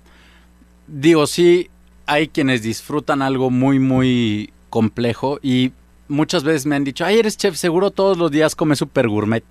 [0.87, 1.70] digo, sí,
[2.05, 5.73] hay quienes disfrutan algo muy, muy complejo y
[6.09, 9.42] muchas veces me han dicho, ay, eres chef, seguro todos los días comes super gourmet.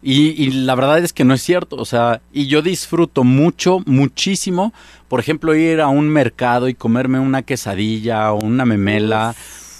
[0.00, 3.80] Y, y la verdad es que no es cierto, o sea, y yo disfruto mucho,
[3.84, 4.72] muchísimo,
[5.08, 9.34] por ejemplo, ir a un mercado y comerme una quesadilla o una memela.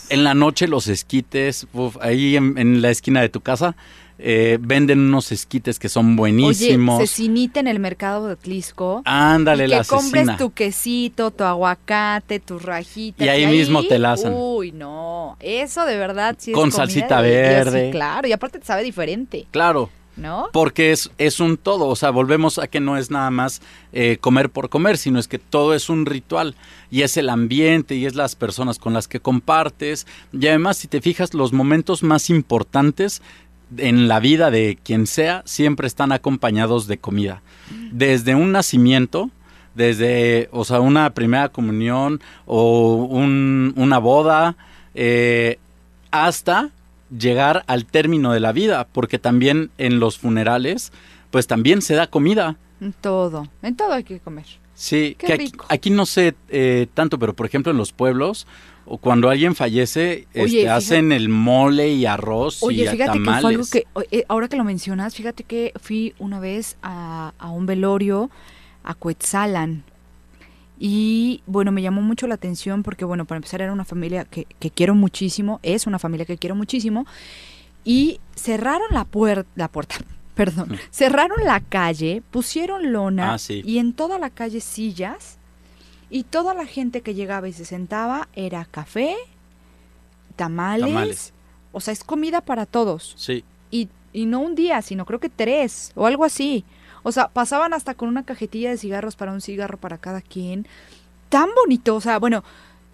[0.09, 3.77] En la noche los esquites, uf, ahí en, en la esquina de tu casa,
[4.19, 6.99] eh, venden unos esquites que son buenísimos.
[6.99, 9.03] Oye, cecinita en el mercado de Tlisco.
[9.05, 10.37] Ándale, y que compres cecina.
[10.37, 13.25] tu quesito, tu aguacate, tus rajitas.
[13.25, 14.33] Y ahí mismo te la hacen.
[14.35, 15.37] Uy, no.
[15.41, 17.87] Eso de verdad sí es Con comida salsita de verde.
[17.87, 20.49] sí, claro, y aparte te sabe diferente, Claro, ¿no?
[20.53, 24.19] porque es, es un todo, o sea, volvemos a que no es nada más eh,
[24.21, 26.57] comer por comer, sino es que todo es un ritual
[26.91, 30.89] y es el ambiente y es las personas con las que compartes y además si
[30.89, 33.23] te fijas los momentos más importantes
[33.77, 37.43] en la vida de quien sea, siempre están acompañados de comida.
[37.93, 39.31] Desde un nacimiento,
[39.75, 44.57] desde, o sea, una primera comunión o un- una boda,
[44.95, 45.59] eh,
[46.11, 46.71] hasta
[47.17, 50.93] llegar al término de la vida, porque también en los funerales,
[51.31, 52.57] pues también se da comida.
[52.81, 54.47] En todo, en todo hay que comer.
[54.75, 55.67] Sí, Qué que aquí, rico.
[55.69, 58.47] aquí no sé eh, tanto, pero por ejemplo en los pueblos,
[58.91, 63.19] o cuando alguien fallece, Oye, este, fíjate- hacen el mole y arroz Oye, y fíjate
[63.19, 63.35] tamales.
[63.37, 63.65] que fue algo
[64.11, 68.31] que, eh, ahora que lo mencionas, fíjate que fui una vez a, a un velorio
[68.85, 69.85] a Coetzalan.
[70.79, 74.47] Y bueno, me llamó mucho la atención porque, bueno, para empezar era una familia que,
[74.61, 77.05] que quiero muchísimo, es una familia que quiero muchísimo.
[77.85, 79.97] Y cerraron la, puer- la puerta,
[80.35, 80.79] perdón, Mm.
[80.91, 83.63] cerraron la calle, pusieron lona Ah, sí.
[83.65, 85.38] y en toda la calle sillas.
[86.11, 89.15] Y toda la gente que llegaba y se sentaba era café,
[90.37, 91.33] tamales, Tamales.
[91.73, 93.15] o sea, es comida para todos.
[93.17, 96.65] Sí, Y, y no un día, sino creo que tres o algo así.
[97.03, 100.67] O sea, pasaban hasta con una cajetilla de cigarros para un cigarro para cada quien.
[101.29, 102.43] Tan bonito, o sea, bueno,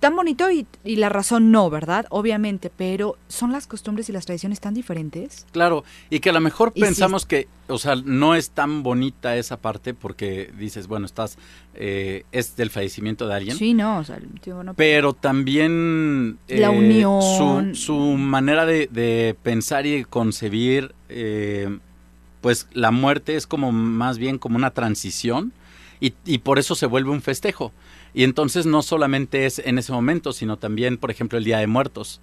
[0.04, 2.04] tan bonito y, y la razón no, ¿verdad?
[2.10, 5.46] Obviamente, pero son las costumbres y las tradiciones tan diferentes.
[5.52, 5.82] claro.
[6.10, 6.84] Y que a lo mejor Y sí.
[6.86, 11.38] pensamos que, o sea, no es tan bonita esa parte porque dices, bueno, estás,
[11.74, 13.56] eh, es del fallecimiento de alguien.
[13.56, 17.74] Sí, no, o sea, tío no- Pero también La eh, unión.
[17.74, 21.78] Su, su manera de, de pensar y de concebir, eh,
[22.42, 25.52] pues la muerte es como más bien como una transición
[26.00, 27.72] y, y por eso se vuelve un festejo.
[28.14, 31.66] Y entonces no solamente es en ese momento, sino también, por ejemplo, el Día de
[31.66, 32.20] Muertos.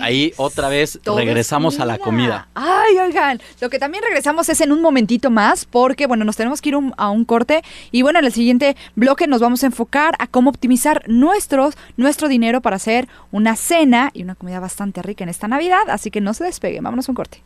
[0.00, 2.48] Ahí otra vez Todo regresamos a la comida.
[2.54, 6.60] Ay, oigan, lo que también regresamos es en un momentito más, porque bueno, nos tenemos
[6.60, 9.66] que ir un- a un corte y bueno, en el siguiente bloque nos vamos a
[9.66, 15.00] enfocar a cómo optimizar nuestros, nuestro dinero para hacer una cena y una comida bastante
[15.00, 17.40] rica en esta Navidad, así que no se despeguen, vámonos a un corte.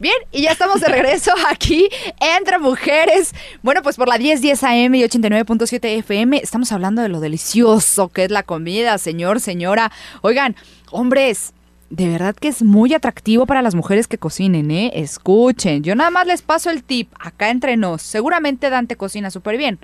[0.00, 1.88] Bien, y ya estamos de regreso aquí
[2.20, 3.34] entre mujeres.
[3.62, 8.24] Bueno, pues por la 1010 AM y 89.7 FM estamos hablando de lo delicioso que
[8.24, 9.90] es la comida, señor, señora.
[10.22, 10.54] Oigan,
[10.92, 11.52] hombres,
[11.90, 14.92] de verdad que es muy atractivo para las mujeres que cocinen, ¿eh?
[14.94, 18.02] Escuchen, yo nada más les paso el tip acá entre nos.
[18.02, 19.80] Seguramente Dante cocina súper bien.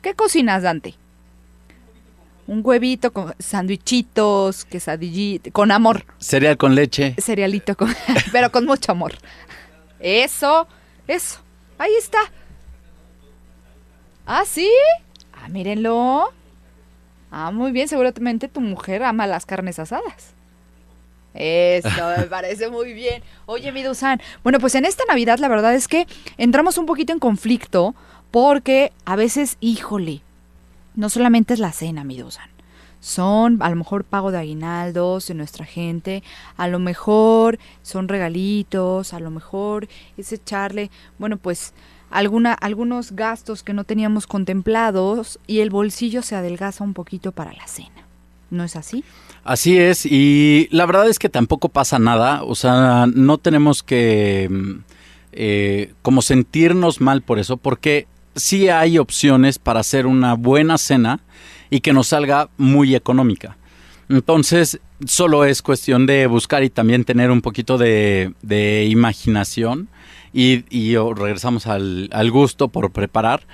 [0.00, 0.94] ¿Qué cocinas, Dante?
[2.46, 7.14] Un huevito con sandwichitos, quesadillito, con amor Cereal con leche.
[7.18, 7.94] cerealito, con-
[8.32, 9.14] pero con mucho amor.
[9.98, 10.68] Eso,
[11.08, 11.40] eso.
[11.78, 12.18] Ahí está.
[14.26, 14.70] ¿Ah, sí?
[15.32, 16.32] Ah, mírenlo.
[17.30, 20.34] Ah, muy bien, seguramente tu mujer ama las carnes asadas.
[21.34, 23.22] Eso, me parece muy bien.
[23.46, 26.06] Oye, mi Dusan, bueno, pues en esta Navidad la verdad es que
[26.38, 27.94] entramos un poquito en conflicto
[28.30, 30.22] porque a veces, híjole,
[30.96, 32.50] no solamente es la cena, mi Dusan.
[33.00, 36.22] Son a lo mejor pago de aguinaldos de nuestra gente,
[36.56, 41.72] a lo mejor son regalitos, a lo mejor es echarle, bueno, pues
[42.10, 47.52] alguna, algunos gastos que no teníamos contemplados y el bolsillo se adelgaza un poquito para
[47.52, 47.90] la cena.
[48.50, 49.04] ¿No es así?
[49.44, 54.48] Así es, y la verdad es que tampoco pasa nada, o sea, no tenemos que
[54.50, 54.72] mm,
[55.32, 58.06] eh, como sentirnos mal por eso, porque
[58.36, 61.20] sí hay opciones para hacer una buena cena
[61.70, 63.56] y que nos salga muy económica.
[64.08, 69.88] Entonces, solo es cuestión de buscar y también tener un poquito de, de imaginación
[70.32, 73.46] y, y, oh, regresamos al, al gusto por preparar.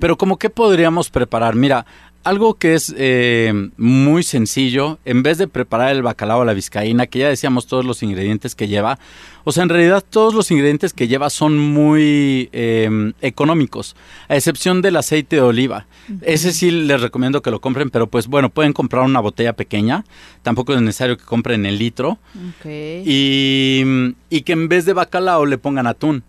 [0.00, 1.86] Pero como que podríamos preparar, mira,
[2.26, 7.06] algo que es eh, muy sencillo, en vez de preparar el bacalao a la vizcaína,
[7.06, 8.98] que ya decíamos todos los ingredientes que lleva,
[9.44, 13.94] o sea, en realidad todos los ingredientes que lleva son muy eh, económicos,
[14.26, 15.86] a excepción del aceite de oliva.
[16.22, 20.04] Ese sí les recomiendo que lo compren, pero pues bueno, pueden comprar una botella pequeña,
[20.42, 22.18] tampoco es necesario que compren el litro,
[22.64, 23.84] y,
[24.30, 26.24] y que en vez de bacalao le pongan atún,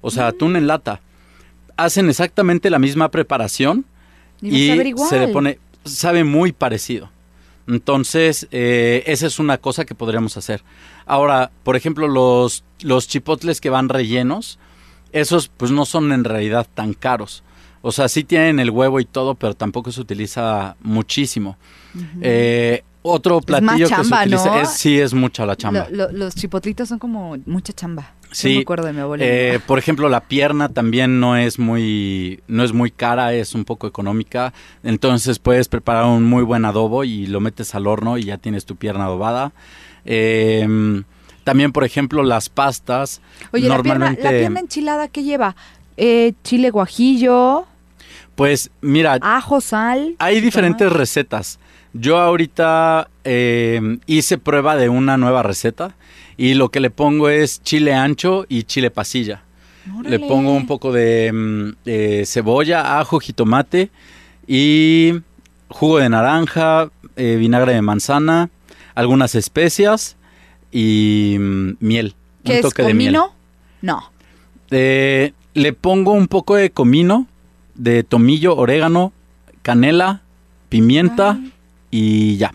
[0.00, 1.02] o sea, atún en lata.
[1.76, 3.84] Hacen exactamente la misma preparación
[4.42, 5.08] Y igual.
[5.08, 7.10] se le pone, sabe muy parecido.
[7.68, 10.62] Entonces, eh, esa es una cosa que podríamos hacer.
[11.06, 14.58] Ahora, por ejemplo, los, los chipotles que van rellenos,
[15.12, 17.42] esos pues no son en realidad tan caros.
[17.82, 21.56] O sea, sí tienen el huevo y todo, pero tampoco se utiliza muchísimo.
[22.20, 24.60] Eh, otro más platillo que se utiliza ¿no?
[24.60, 25.88] es, sí es mucha la chamba.
[25.90, 28.12] Lo- lo- los chipotlitos son como mucha chamba.
[28.32, 29.24] Sí, me acuerdo de mi abuela.
[29.24, 33.64] Eh, por ejemplo, la pierna también no es muy no es muy cara, es un
[33.64, 34.52] poco económica.
[34.82, 38.64] Entonces puedes preparar un muy buen adobo y lo metes al horno y ya tienes
[38.64, 39.52] tu pierna adobada.
[40.04, 41.02] Eh,
[41.44, 43.20] también, por ejemplo, las pastas.
[43.52, 45.56] Oye, la pierna, normalmente, la pierna enchilada, ¿qué lleva?
[45.96, 47.66] Eh, chile guajillo,
[48.34, 50.16] pues mira, ajo, sal.
[50.18, 51.58] hay diferentes recetas.
[51.92, 55.94] Yo ahorita eh, hice prueba de una nueva receta
[56.42, 59.44] y lo que le pongo es chile ancho y chile pasilla.
[60.02, 63.90] Le pongo un poco de, mm, de cebolla, ajo, jitomate
[64.48, 65.20] y
[65.68, 68.50] jugo de naranja, eh, vinagre de manzana,
[68.96, 70.16] algunas especias
[70.72, 72.16] y mm, miel.
[72.42, 73.14] ¿Qué un es toque de miel.
[73.14, 73.34] comino?
[73.80, 74.10] No.
[74.72, 77.28] Eh, le pongo un poco de comino,
[77.76, 79.12] de tomillo, orégano,
[79.62, 80.22] canela,
[80.68, 81.52] pimienta Ay.
[81.92, 82.52] y ya.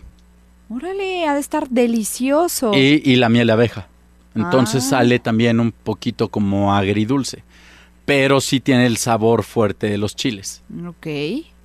[0.70, 2.72] Órale, ha de estar delicioso.
[2.74, 3.88] Y, y la miel de abeja.
[4.34, 4.90] Entonces Ah.
[4.90, 7.42] sale también un poquito como agridulce.
[8.04, 10.62] Pero sí tiene el sabor fuerte de los chiles.
[10.86, 11.06] Ok.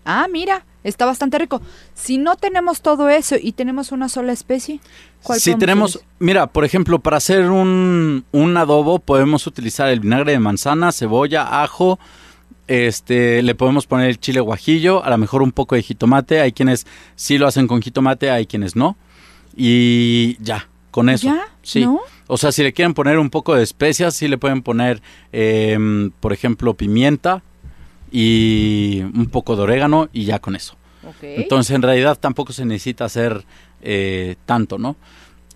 [0.05, 1.61] Ah, mira, está bastante rico.
[1.93, 4.81] Si no tenemos todo eso y tenemos una sola especie,
[5.21, 6.15] ¿cuál Si tenemos, utilizar?
[6.19, 11.63] mira, por ejemplo, para hacer un, un adobo podemos utilizar el vinagre de manzana, cebolla,
[11.63, 11.99] ajo,
[12.67, 16.51] este, le podemos poner el chile guajillo, a lo mejor un poco de jitomate, hay
[16.51, 18.97] quienes sí lo hacen con jitomate, hay quienes no,
[19.55, 21.27] y ya, con eso.
[21.27, 21.47] ¿Ya?
[21.61, 21.81] Sí.
[21.81, 21.99] ¿No?
[22.27, 26.11] O sea, si le quieren poner un poco de especias, sí le pueden poner, em,
[26.19, 27.43] por ejemplo, pimienta
[28.11, 30.77] y un poco de orégano y ya con eso.
[31.21, 33.45] Entonces, en realidad tampoco se necesita hacer
[33.81, 34.95] eh, tanto, ¿no?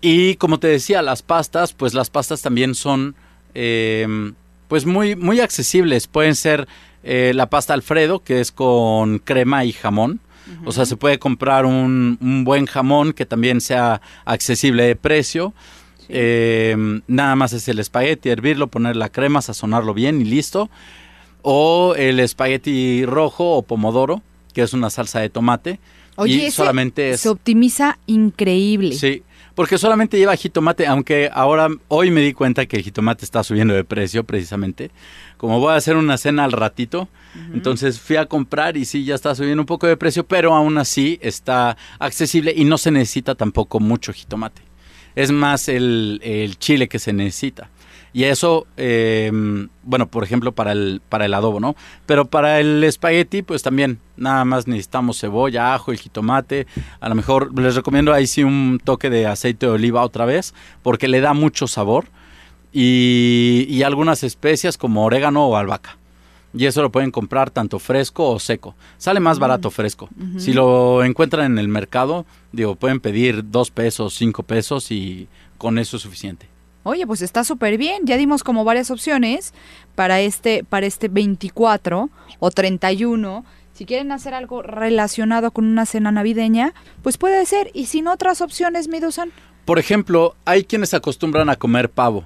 [0.02, 3.16] Y como te decía, las pastas, pues las pastas también son,
[3.54, 4.32] eh,
[4.68, 6.06] pues muy, muy accesibles.
[6.06, 6.68] Pueden ser
[7.02, 10.20] eh, la pasta Alfredo, que es con crema y jamón.
[10.64, 15.52] O sea, se puede comprar un, un buen jamón que también sea accesible de precio.
[16.08, 16.74] Eh,
[17.06, 20.70] nada más es el espagueti, hervirlo, poner la crema, sazonarlo bien y listo.
[21.42, 24.22] O el espagueti rojo o pomodoro,
[24.54, 25.80] que es una salsa de tomate.
[26.16, 27.20] Oye, y solamente es...
[27.20, 28.94] se optimiza increíble.
[28.94, 29.22] Sí,
[29.58, 33.74] porque solamente lleva jitomate, aunque ahora, hoy me di cuenta que el jitomate está subiendo
[33.74, 34.92] de precio precisamente.
[35.36, 37.08] Como voy a hacer una cena al ratito,
[37.52, 40.78] entonces fui a comprar y sí, ya está subiendo un poco de precio, pero aún
[40.78, 44.62] así está accesible y no se necesita tampoco mucho jitomate.
[45.16, 47.68] Es más el, el chile que se necesita.
[48.18, 49.30] Y eso, eh,
[49.84, 51.76] bueno, por ejemplo, para el, para el adobo, ¿no?
[52.04, 56.66] Pero para el espagueti, pues también nada más necesitamos cebolla, ajo, el jitomate.
[56.98, 60.52] A lo mejor les recomiendo ahí sí un toque de aceite de oliva otra vez,
[60.82, 62.06] porque le da mucho sabor.
[62.72, 65.96] Y, y algunas especias como orégano o albahaca.
[66.52, 68.74] Y eso lo pueden comprar tanto fresco o seco.
[68.96, 70.08] Sale más barato fresco.
[70.38, 75.78] Si lo encuentran en el mercado, digo, pueden pedir dos pesos, cinco pesos y con
[75.78, 76.57] eso es suficiente.
[76.88, 78.02] Oye, pues está súper bien.
[78.06, 79.52] Ya dimos como varias opciones
[79.94, 83.44] para este, para este 24 o 31.
[83.74, 86.72] Si quieren hacer algo relacionado con una cena navideña,
[87.02, 87.70] pues puede ser.
[87.74, 89.30] Y sin otras opciones, Midusan.
[89.66, 92.24] Por ejemplo, hay quienes acostumbran a comer pavo.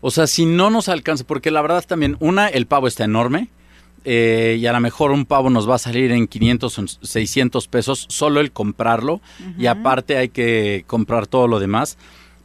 [0.00, 3.48] O sea, si no nos alcanza, porque la verdad también, una, el pavo está enorme.
[4.04, 7.68] eh, y a lo mejor un pavo nos va a salir en 500 o 600
[7.68, 9.20] pesos solo el comprarlo.
[9.58, 11.96] Y aparte hay que comprar todo lo demás.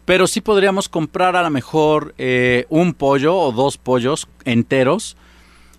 [0.10, 5.15] Pero sí podríamos comprar a lo mejor eh, un pollo o dos pollos enteros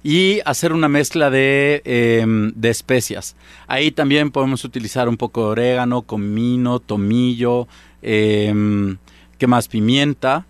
[0.05, 3.35] y hacer una mezcla de, em, de especias.
[3.67, 7.67] Ahí también podemos utilizar un poco de orégano, comino, tomillo,
[8.03, 8.99] em,
[9.37, 9.67] ¿qué más?
[9.67, 10.47] Pimienta.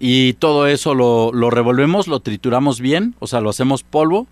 [0.00, 4.26] Y todo eso lo, revolvemos, lo trituramos bien, o sea, lo hacemos polvo.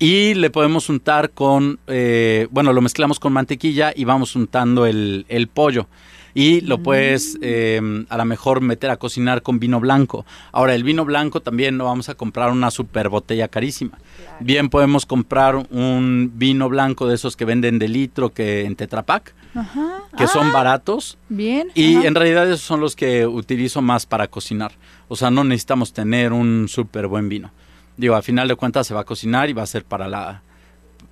[0.00, 5.48] Y le podemos untar con, eh, bueno, lo mezclamos con mantequilla y vamos untando el
[5.54, 5.86] pollo.
[6.34, 10.24] Y lo puedes eh, a lo mejor meter a cocinar con vino blanco.
[10.52, 13.98] Ahora, el vino blanco también no vamos a comprar una super botella carísima.
[14.40, 19.02] Bien podemos comprar un vino blanco de esos que venden de litro que en Tetra
[19.02, 20.04] Pak, Ajá.
[20.16, 21.18] que son Ah, baratos.
[21.28, 21.68] Bien.
[21.74, 22.08] Y ajá.
[22.08, 24.72] en realidad esos son los que utilizo más para cocinar.
[25.08, 27.50] O sea, no necesitamos tener un súper buen vino.
[27.96, 30.40] Digo, a final de cuentas se va a cocinar y va a ser para la,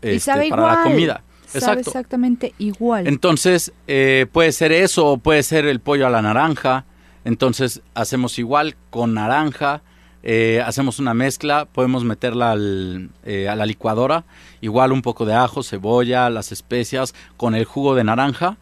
[0.01, 1.21] este, para la igual.
[1.59, 3.07] Sabe exactamente igual.
[3.07, 6.85] Entonces, eh, puede ser eso o puede ser el pollo a la naranja.
[7.25, 9.83] Entonces, hacemos igual con naranja.
[10.23, 14.25] eh, hacemos una mezcla, podemos meterla al, eh, a la licuadora.
[14.61, 18.59] Igual un poco de ajo, cebolla, las especias con el jugo de naranja.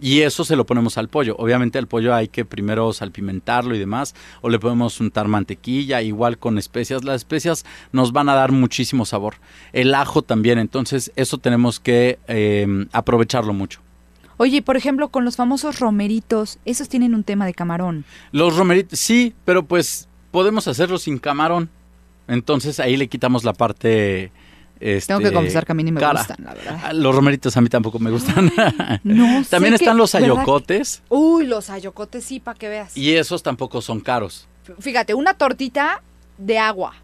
[0.00, 1.36] Y eso se lo ponemos al pollo.
[1.38, 4.14] Obviamente al pollo hay que primero salpimentarlo y demás.
[4.40, 7.04] O le podemos untar mantequilla, igual con especias.
[7.04, 9.34] Las especias nos van a dar muchísimo sabor.
[9.72, 10.58] El ajo también.
[10.58, 13.80] Entonces eso tenemos que eh, aprovecharlo mucho.
[14.38, 18.06] Oye, por ejemplo, con los famosos romeritos, esos tienen un tema de camarón.
[18.32, 21.68] Los romeritos, sí, pero pues podemos hacerlo sin camarón.
[22.26, 24.32] Entonces ahí le quitamos la parte...
[24.80, 26.20] Este, Tengo que confesar que a mí ni me cara.
[26.20, 26.80] gustan, la verdad.
[26.82, 28.50] Ah, Los romeritos a mí tampoco me gustan.
[29.04, 32.96] No También están los ¿verdad que- ayocotes Uy, los ayocotes sí, para que veas.
[32.96, 34.46] y esos tampoco son caros.
[34.78, 36.02] Fíjate, una tortita
[36.38, 36.94] de agua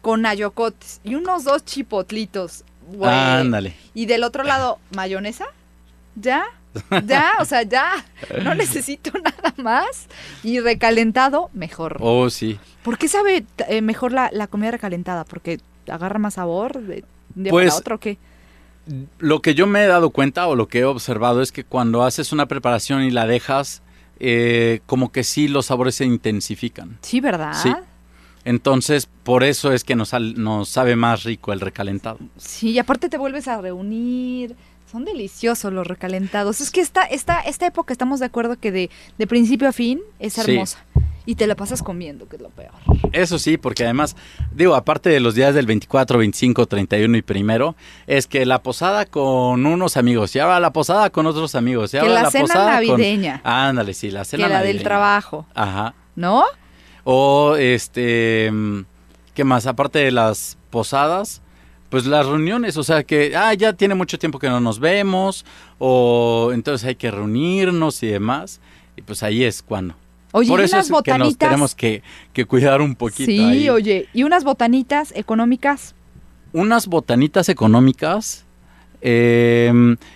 [0.00, 2.64] con ayocotes y unos dos chipotlitos.
[2.88, 3.08] güey.
[3.10, 3.74] Ándale.
[3.94, 5.46] Y del otro lado, mayonesa.
[6.16, 6.44] ¿Ya?
[7.06, 8.04] Ya, o sea, ya.
[8.42, 10.06] No necesito nada más.
[10.42, 11.98] Y recalentado, mejor.
[12.00, 12.58] Oh, sí.
[12.82, 15.24] ¿Por qué sabe eh, mejor la, la comida recalentada?
[15.24, 17.04] ¿Porque agarra más sabor de,
[17.34, 18.18] de Pues, para otro o qué?
[19.18, 22.02] Lo que yo me he dado cuenta o lo que he observado es que cuando
[22.02, 23.82] haces una preparación y la dejas,
[24.18, 26.98] eh, como que sí los sabores se intensifican.
[27.02, 27.54] Sí, ¿verdad?
[27.62, 27.72] Sí.
[28.44, 32.18] Entonces, por eso es que nos, nos sabe más rico el recalentado.
[32.38, 34.56] Sí, y aparte te vuelves a reunir.
[34.90, 36.60] Son deliciosos los recalentados.
[36.60, 40.00] Es que esta, esta, esta época estamos de acuerdo que de, de principio a fin
[40.18, 40.58] es Sí.
[41.24, 42.72] Y te la pasas comiendo, que es lo peor.
[43.12, 44.16] Eso sí, porque además,
[44.52, 47.76] digo, aparte de los días del 24, 25, 31 y primero,
[48.08, 51.98] es que la posada con unos amigos, y ahora la posada con otros amigos, y
[51.98, 53.40] Que ahora la cena posada con- navideña.
[53.44, 55.94] Ándale, sí, la cena que la del trabajo, Ajá.
[56.16, 56.42] ¿no?
[57.04, 58.50] O este,
[59.34, 59.66] ¿qué más?
[59.66, 61.40] Aparte de las posadas,
[61.88, 65.44] pues las reuniones, o sea que, ah, ya tiene mucho tiempo que no nos vemos,
[65.78, 68.60] o entonces hay que reunirnos y demás,
[68.96, 69.94] y pues ahí es cuando.
[70.32, 71.48] Oye, Por y eso unas es que nos botanitas.
[71.48, 72.02] tenemos que,
[72.32, 73.26] que cuidar un poquito.
[73.26, 73.68] sí, ahí.
[73.68, 75.94] oye, y unas botanitas económicas.
[76.52, 78.44] unas botanitas económicas.
[79.00, 79.72] eh,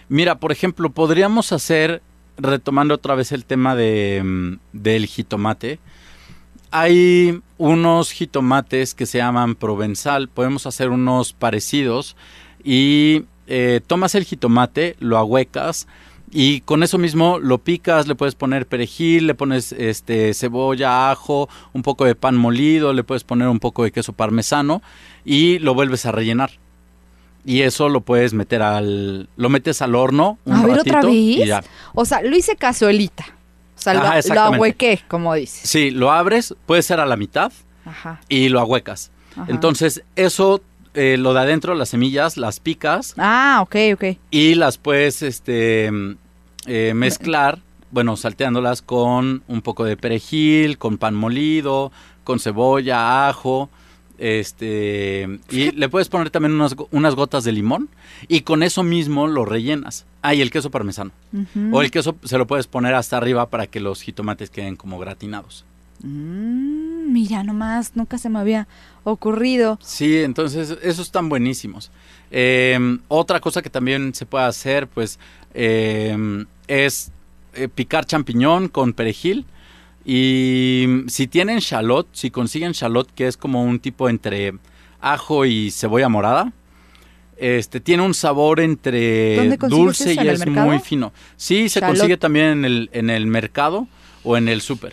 [0.08, 2.02] mira, por ejemplo, podríamos hacer,
[2.38, 5.80] retomando otra vez el tema de, mm, del jitomate,
[6.70, 12.16] hay unos jitomates que se llaman provenzal, podemos hacer unos parecidos
[12.64, 15.86] y eh, tomas el jitomate, lo ahuecas
[16.30, 21.48] y con eso mismo lo picas, le puedes poner perejil, le pones este cebolla, ajo,
[21.72, 24.82] un poco de pan molido, le puedes poner un poco de queso parmesano
[25.24, 26.50] y lo vuelves a rellenar.
[27.44, 31.38] Y eso lo puedes meter al lo metes al horno un a ver, otra y
[31.38, 31.48] vez.
[31.48, 31.62] ya.
[31.94, 33.24] O sea, lo hice cazuelita.
[33.78, 35.68] O sea, lo- Ajá, lo, ahuequé, como dices.
[35.68, 37.52] Sí, lo abres, puede ser a la mitad
[37.84, 38.20] Ajá.
[38.28, 39.12] y lo ahuecas.
[39.36, 39.46] ajá.
[39.48, 40.60] Entonces, eso
[40.96, 44.04] eh, lo de adentro, las semillas, las picas Ah, ok, ok.
[44.30, 45.90] y las puedes este,
[46.66, 47.60] eh, mezclar,
[47.92, 51.92] bueno, salteándolas con un poco de perejil, con pan molido,
[52.24, 53.70] con cebolla, ajo,
[54.18, 57.88] este, y le puedes poner también unas, unas gotas de limón
[58.28, 60.06] y con eso mismo lo rellenas.
[60.22, 61.12] Ah, y el queso parmesano.
[61.70, 64.98] O el queso se lo puedes poner hasta arriba para que los jitomates queden como
[64.98, 65.64] gratinados.
[66.02, 66.75] Mm,
[67.16, 68.68] mira nomás, nunca se me había
[69.02, 69.78] ocurrido.
[69.80, 71.90] Sí, entonces esos están buenísimos.
[72.30, 75.18] Eh, otra cosa que también se puede hacer, pues,
[75.54, 77.10] eh, es
[77.54, 79.46] eh, picar champiñón con perejil.
[80.04, 84.52] Y si tienen shallot, si consiguen shallot, que es como un tipo entre
[85.00, 86.52] ajo y cebolla morada,
[87.38, 90.20] este tiene un sabor entre ¿Dónde consigues dulce eso?
[90.20, 90.66] y ¿En el es mercado?
[90.66, 91.12] muy fino.
[91.36, 93.88] Sí, se consigue también en el, en el mercado
[94.22, 94.92] o en el súper.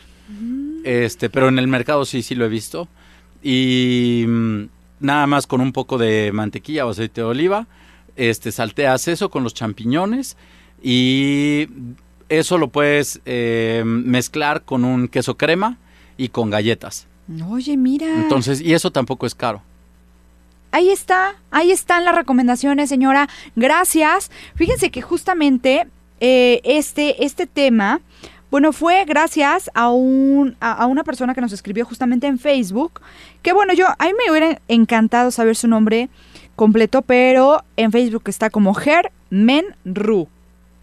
[0.83, 2.87] Este, pero en el mercado sí, sí lo he visto.
[3.41, 4.63] Y mm,
[4.99, 7.67] nada más con un poco de mantequilla o aceite de oliva,
[8.15, 10.37] este, salteas eso con los champiñones
[10.81, 11.67] y
[12.29, 15.77] eso lo puedes eh, mezclar con un queso crema
[16.17, 17.07] y con galletas.
[17.49, 18.07] Oye, mira.
[18.21, 19.61] Entonces, y eso tampoco es caro.
[20.71, 23.29] Ahí está, ahí están las recomendaciones, señora.
[23.55, 24.31] Gracias.
[24.55, 25.87] Fíjense que justamente
[26.19, 28.01] eh, este, este tema,
[28.53, 33.01] bueno, fue gracias a, un, a, una persona que nos escribió justamente en Facebook.
[33.41, 36.07] Que bueno, yo, a mí me hubiera encantado saber su nombre
[36.55, 40.27] completo, pero en Facebook está como Germenru.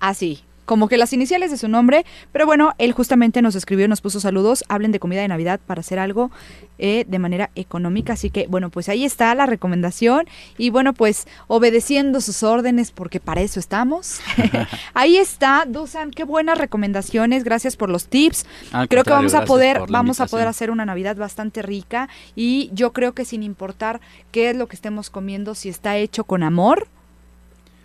[0.01, 0.43] Así.
[0.71, 4.21] Como que las iniciales de su nombre, pero bueno, él justamente nos escribió, nos puso
[4.21, 6.31] saludos, hablen de comida de Navidad para hacer algo
[6.79, 11.27] eh, de manera económica, así que bueno, pues ahí está la recomendación y bueno, pues
[11.49, 14.21] obedeciendo sus órdenes porque para eso estamos.
[14.95, 18.47] ahí está, Dusan, qué buenas recomendaciones, gracias por los tips.
[18.71, 22.71] Al creo que vamos a poder vamos a poder hacer una Navidad bastante rica y
[22.73, 24.01] yo creo que sin importar
[24.31, 26.87] qué es lo que estemos comiendo, si está hecho con amor,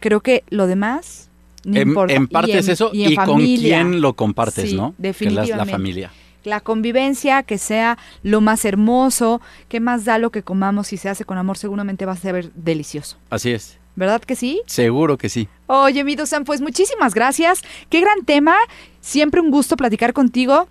[0.01, 1.31] creo que lo demás
[1.65, 2.13] no En, importa.
[2.13, 4.91] en Y eso en y, con quién lo compartes, Sí, ¿no?
[4.95, 5.71] Que la- la definitivamente.
[5.71, 6.11] familia.
[6.43, 11.09] La convivencia, que sea lo más hermoso, que más da lo que comamos, si se
[11.09, 13.17] hace con amor, seguramente va a ser delicioso.
[13.31, 13.79] Así es.
[13.95, 14.61] ¿Verdad que sí?
[14.67, 15.47] Seguro que sí.
[15.67, 17.61] Oye, mi Dusan, pues muchísimas gracias.
[17.89, 18.55] Qué gran tema.
[19.01, 20.67] Siempre un gusto platicar contigo.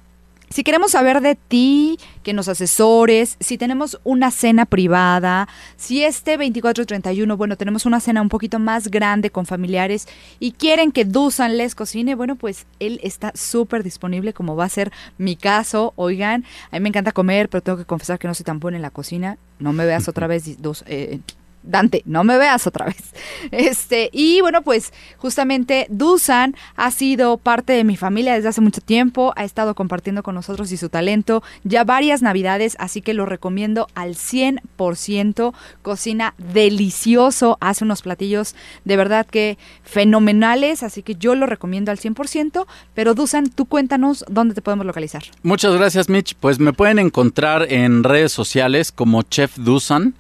[0.51, 6.39] Si queremos saber de ti, que nos asesores, si tenemos una cena privada, si este
[6.39, 10.07] 24-31, bueno, tenemos una cena un poquito más grande con familiares
[10.39, 14.69] y quieren que Dusan les cocine, bueno, pues él está súper disponible, como va a
[14.69, 15.93] ser mi caso.
[15.97, 18.77] Oigan, a mí me encanta comer, pero tengo que confesar que no soy tan buena
[18.77, 19.39] en la cocina.
[19.59, 20.45] No me veas otra vez,
[20.87, 21.21] eh,
[21.65, 22.97] Dante, no me veas otra vez.
[23.51, 28.81] Este, y bueno, pues justamente Dusan ha sido parte de mi familia desde hace mucho
[28.81, 33.27] tiempo, ha estado compartiendo con nosotros y su talento ya varias navidades, así que lo
[33.27, 35.55] recomiendo al 100%.
[35.83, 38.55] Cocina delicioso, hace unos platillos
[38.85, 44.25] de verdad que fenomenales, así que yo lo recomiendo al 100%, pero Dusan, tú cuéntanos
[44.29, 45.23] dónde te podemos localizar.
[45.43, 46.35] Muchas gracias, Mitch.
[46.35, 50.15] Pues me pueden encontrar en redes sociales como Chef Dusan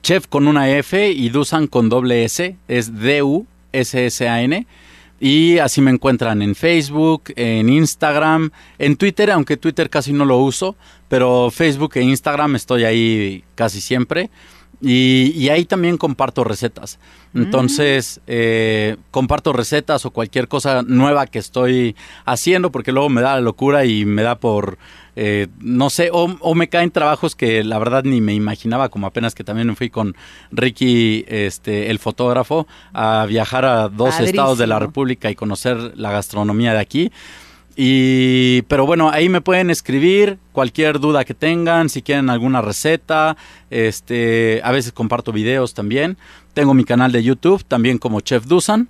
[0.00, 4.66] Chef con una F y Dusan con doble S, es D-U-S-S-A-N.
[5.22, 10.38] Y así me encuentran en Facebook, en Instagram, en Twitter, aunque Twitter casi no lo
[10.38, 10.76] uso,
[11.08, 14.30] pero Facebook e Instagram estoy ahí casi siempre.
[14.82, 16.98] Y, ahí también comparto recetas.
[17.34, 18.22] Entonces, mm.
[18.28, 23.40] eh, comparto recetas o cualquier cosa nueva que estoy haciendo, porque luego me da la
[23.42, 24.78] locura y me da por
[25.16, 29.34] eh, no sé, o, me caen trabajos que la verdad ni me imaginaba, como apenas
[29.34, 30.16] que también me fui con
[30.50, 36.10] Ricky, este, el fotógrafo, a viajar a dos estados de la República y conocer la
[36.10, 37.12] gastronomía de aquí.
[37.76, 43.36] Y, pero bueno, ahí me pueden escribir cualquier duda que tengan, si quieren alguna receta,
[43.70, 46.18] este, a veces comparto videos también.
[46.52, 48.88] Tengo mi canal de YouTube también como Chef Dusan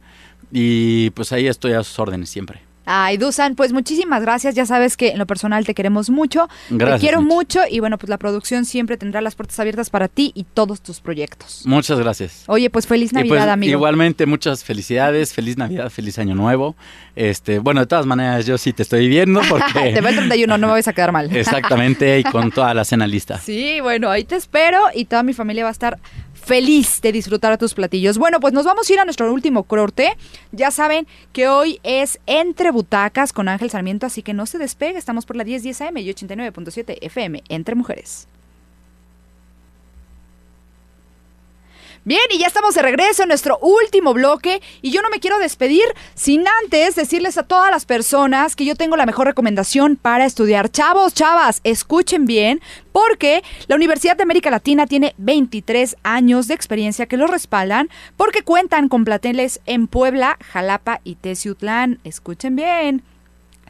[0.50, 2.69] y pues ahí estoy a sus órdenes siempre.
[2.92, 4.56] Ay, Dusan, pues muchísimas gracias.
[4.56, 6.48] Ya sabes que en lo personal te queremos mucho.
[6.76, 10.32] te quiero mucho y bueno, pues la producción siempre tendrá las puertas abiertas para ti
[10.34, 11.62] y todos tus proyectos.
[11.66, 12.42] Muchas gracias.
[12.48, 13.70] Oye, pues feliz Navidad, pues, amigo.
[13.70, 16.74] Igualmente, muchas felicidades, feliz Navidad, feliz Año Nuevo.
[17.14, 19.92] Este, bueno, de todas maneras, yo sí te estoy viendo porque.
[19.92, 21.34] te va el 31, no me vais a quedar mal.
[21.34, 23.38] Exactamente, y con toda la cena lista.
[23.38, 25.96] Sí, bueno, ahí te espero y toda mi familia va a estar
[26.40, 28.18] feliz de disfrutar tus platillos.
[28.18, 30.16] Bueno, pues nos vamos a ir a nuestro último corte.
[30.52, 34.98] Ya saben que hoy es Entre Butacas con Ángel Sarmiento, así que no se despegue.
[34.98, 38.28] Estamos por la 1010 AM y 89.7 FM, Entre Mujeres.
[42.02, 45.38] Bien, y ya estamos de regreso en nuestro último bloque y yo no me quiero
[45.38, 45.84] despedir
[46.14, 50.70] sin antes decirles a todas las personas que yo tengo la mejor recomendación para estudiar.
[50.70, 57.04] Chavos, chavas, escuchen bien porque la Universidad de América Latina tiene 23 años de experiencia
[57.04, 62.00] que lo respaldan porque cuentan con plateles en Puebla, Jalapa y Teciutlán.
[62.02, 63.02] Escuchen bien.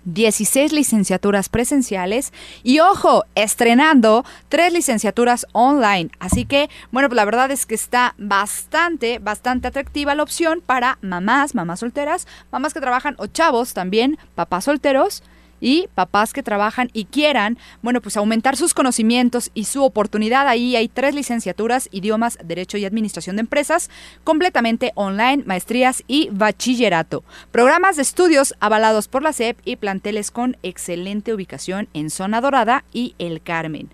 [0.04, 2.32] 16 licenciaturas presenciales
[2.62, 6.10] y ojo, estrenando tres licenciaturas online.
[6.18, 10.98] Así que, bueno, pues la verdad es que está bastante, bastante atractiva la opción para
[11.02, 15.22] mamás, mamás solteras, mamás que trabajan o chavos también, papás solteros
[15.60, 20.48] y papás que trabajan y quieran, bueno, pues aumentar sus conocimientos y su oportunidad.
[20.48, 23.90] Ahí hay tres licenciaturas, idiomas, derecho y administración de empresas,
[24.24, 27.24] completamente online, maestrías y bachillerato.
[27.50, 32.84] Programas de estudios avalados por la SEP y planteles con excelente ubicación en Zona Dorada
[32.92, 33.90] y El Carmen.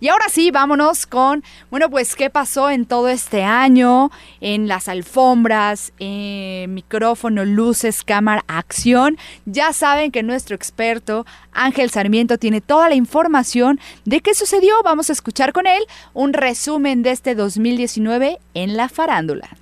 [0.00, 4.10] Y ahora sí, vámonos con, bueno, pues qué pasó en todo este año,
[4.40, 9.18] en las alfombras, en micrófono, luces, cámara, acción.
[9.44, 14.74] Ya saben que nuestro experto Ángel Sarmiento tiene toda la información de qué sucedió.
[14.84, 15.82] Vamos a escuchar con él
[16.14, 19.57] un resumen de este 2019 en la farándula.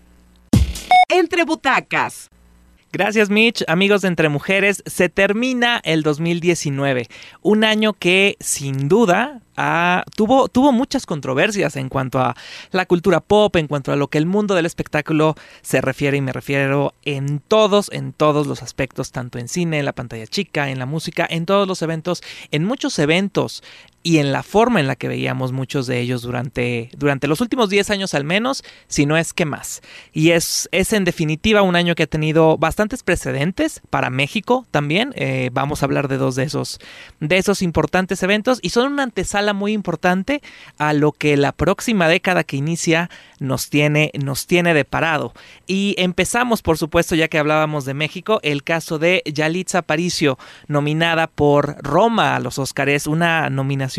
[1.08, 2.30] Entre butacas.
[2.92, 7.08] Gracias Mitch, amigos de Entre Mujeres, se termina el 2019,
[7.42, 9.42] un año que sin duda
[10.16, 12.34] tuvo, tuvo muchas controversias en cuanto a
[12.72, 16.22] la cultura pop, en cuanto a lo que el mundo del espectáculo se refiere y
[16.22, 20.70] me refiero en todos, en todos los aspectos, tanto en cine, en la pantalla chica,
[20.70, 23.62] en la música, en todos los eventos, en muchos eventos
[24.06, 27.70] y en la forma en la que veíamos muchos de ellos durante, durante los últimos
[27.70, 29.82] 10 años al menos, si no es que más.
[30.12, 35.12] Y es, es en definitiva un año que ha tenido bastantes precedentes para México también.
[35.16, 36.78] Eh, vamos a hablar de dos de esos,
[37.18, 40.40] de esos importantes eventos y son una antesala muy importante
[40.78, 45.32] a lo que la próxima década que inicia nos tiene, nos tiene de parado.
[45.66, 50.38] Y empezamos, por supuesto, ya que hablábamos de México, el caso de Yalitza Aparicio,
[50.68, 53.95] nominada por Roma a los Óscares, una nominación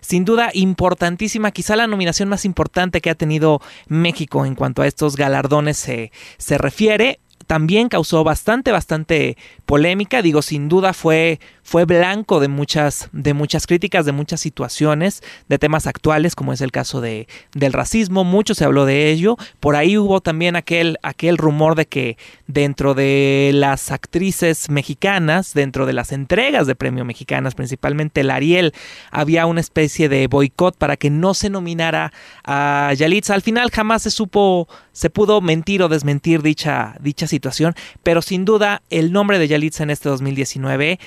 [0.00, 4.86] sin duda importantísima, quizá la nominación más importante que ha tenido México en cuanto a
[4.86, 10.22] estos galardones se, se refiere también causó bastante, bastante polémica.
[10.22, 15.58] Digo, sin duda fue, fue blanco de muchas, de muchas críticas, de muchas situaciones, de
[15.58, 18.24] temas actuales, como es el caso de, del racismo.
[18.24, 19.36] Mucho se habló de ello.
[19.60, 22.16] Por ahí hubo también aquel, aquel rumor de que
[22.46, 28.72] dentro de las actrices mexicanas, dentro de las entregas de premio mexicanas, principalmente el Ariel,
[29.10, 32.14] había una especie de boicot para que no se nominara
[32.44, 33.34] a Yalitza.
[33.34, 38.46] Al final jamás se supo, se pudo mentir o desmentir dicha, dicha situación, pero sin
[38.46, 40.98] duda el nombre de Yalitza en este 2019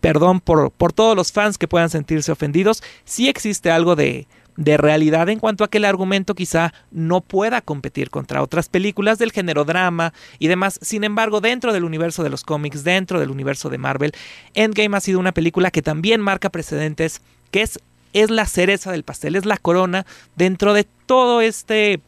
[0.00, 4.28] perdón por, por todos los fans que puedan sentirse ofendidos, sí existe algo de,
[4.58, 9.16] de realidad en cuanto a que el argumento quizá no pueda competir contra otras películas
[9.16, 10.80] del género drama y demás.
[10.82, 14.12] Sin embargo, dentro del universo de los cómics, dentro del universo de Marvel,
[14.54, 17.78] Endgame ha sido una película que también marca precedentes, que es,
[18.12, 20.04] es la cereza del pastel, es la corona
[20.34, 22.00] dentro de todo este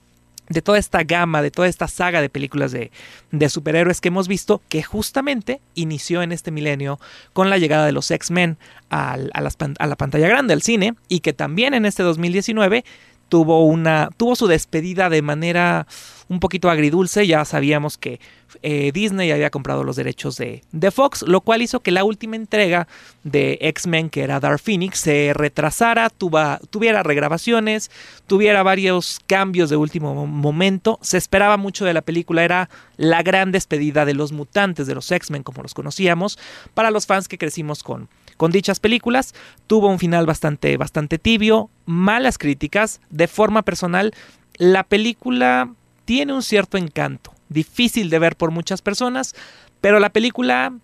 [0.51, 2.91] de toda esta gama, de toda esta saga de películas de,
[3.31, 6.99] de superhéroes que hemos visto, que justamente inició en este milenio
[7.33, 8.59] con la llegada de los X-Men
[8.91, 12.85] a, a la pantalla grande, al cine, y que también en este 2019
[13.31, 15.87] tuvo una tuvo su despedida de manera
[16.29, 17.27] un poquito agridulce.
[17.27, 18.21] Ya sabíamos que
[18.63, 22.37] eh, Disney había comprado los derechos de, de, Fox lo cual hizo que la última
[22.37, 22.89] entrega
[23.23, 27.91] de X-Men que era Dark Phoenix se retrasara tuviera regrabaciones
[28.27, 30.99] tuviera varios cambios de último momento.
[31.01, 35.11] Se esperaba mucho de la película era la gran despedida de los mutantes de los
[35.11, 36.39] X-Men como los conocíamos.
[36.75, 38.09] Para los fans que crecimos con
[38.41, 39.35] con dichas películas.
[39.67, 43.03] Tuvo un final bastante, bastante tibio, malas críticas.
[43.11, 44.15] De forma personal,
[44.57, 45.71] la película
[46.07, 49.35] tiene un cierto encanto, difícil de ver por muchas personas,
[49.83, 50.75] pero la película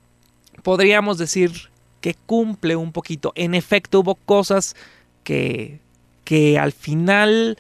[0.63, 1.71] podríamos decir
[2.03, 3.33] que cumple un poquito.
[3.37, 4.77] En efecto, hubo cosas
[5.25, 5.81] que,
[6.25, 7.57] que al final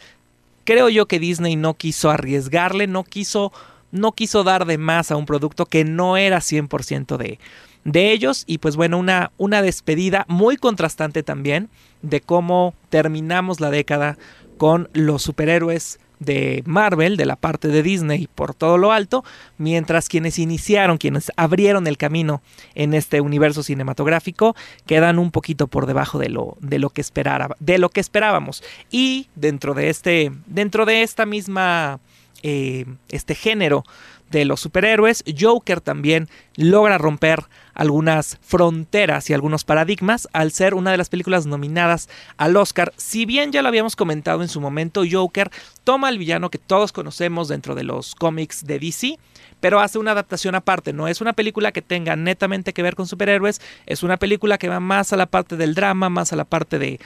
[0.64, 3.50] creo yo que Disney no quiso arriesgarle, no quiso,
[3.92, 7.38] no quiso dar de más a un producto que no era 100% de,
[7.86, 11.70] de ellos y pues bueno, una, una despedida muy contrastante también
[12.02, 14.18] de cómo terminamos la década
[14.58, 19.22] con los superhéroes de Marvel, de la parte de Disney por todo lo alto,
[19.58, 22.42] mientras quienes iniciaron, quienes abrieron el camino
[22.74, 24.56] en este universo cinematográfico,
[24.86, 28.64] quedan un poquito por debajo de lo, de lo que esperaba, de lo que esperábamos.
[28.90, 32.00] Y dentro de este, dentro de esta misma
[32.42, 33.84] eh, este género
[34.30, 40.90] de los superhéroes, Joker también logra romper algunas fronteras y algunos paradigmas al ser una
[40.90, 42.92] de las películas nominadas al Oscar.
[42.96, 45.50] Si bien ya lo habíamos comentado en su momento, Joker
[45.84, 49.18] toma al villano que todos conocemos dentro de los cómics de DC,
[49.60, 50.92] pero hace una adaptación aparte.
[50.92, 54.68] No es una película que tenga netamente que ver con superhéroes, es una película que
[54.68, 56.98] va más a la parte del drama, más a la parte de,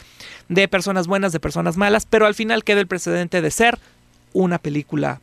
[0.48, 3.78] de personas buenas, de personas malas, pero al final queda el precedente de ser
[4.32, 5.20] una película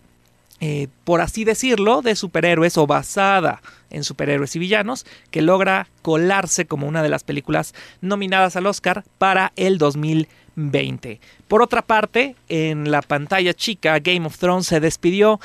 [0.60, 6.66] eh, por así decirlo, de superhéroes o basada en superhéroes y villanos, que logra colarse
[6.66, 10.48] como una de las películas nominadas al Oscar para el 2020.
[10.58, 11.22] 2020.
[11.48, 15.40] Por otra parte, en la pantalla chica, Game of Thrones se despidió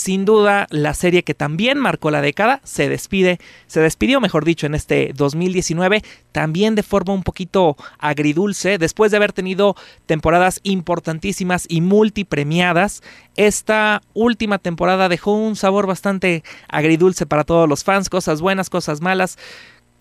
[0.00, 4.66] sin duda la serie que también marcó la década se despide, se despidió mejor dicho
[4.66, 9.76] en este 2019 también de forma un poquito agridulce después de haber tenido
[10.06, 13.02] temporadas importantísimas y multipremiadas.
[13.36, 19.02] Esta última temporada dejó un sabor bastante agridulce para todos los fans, cosas buenas, cosas
[19.02, 19.36] malas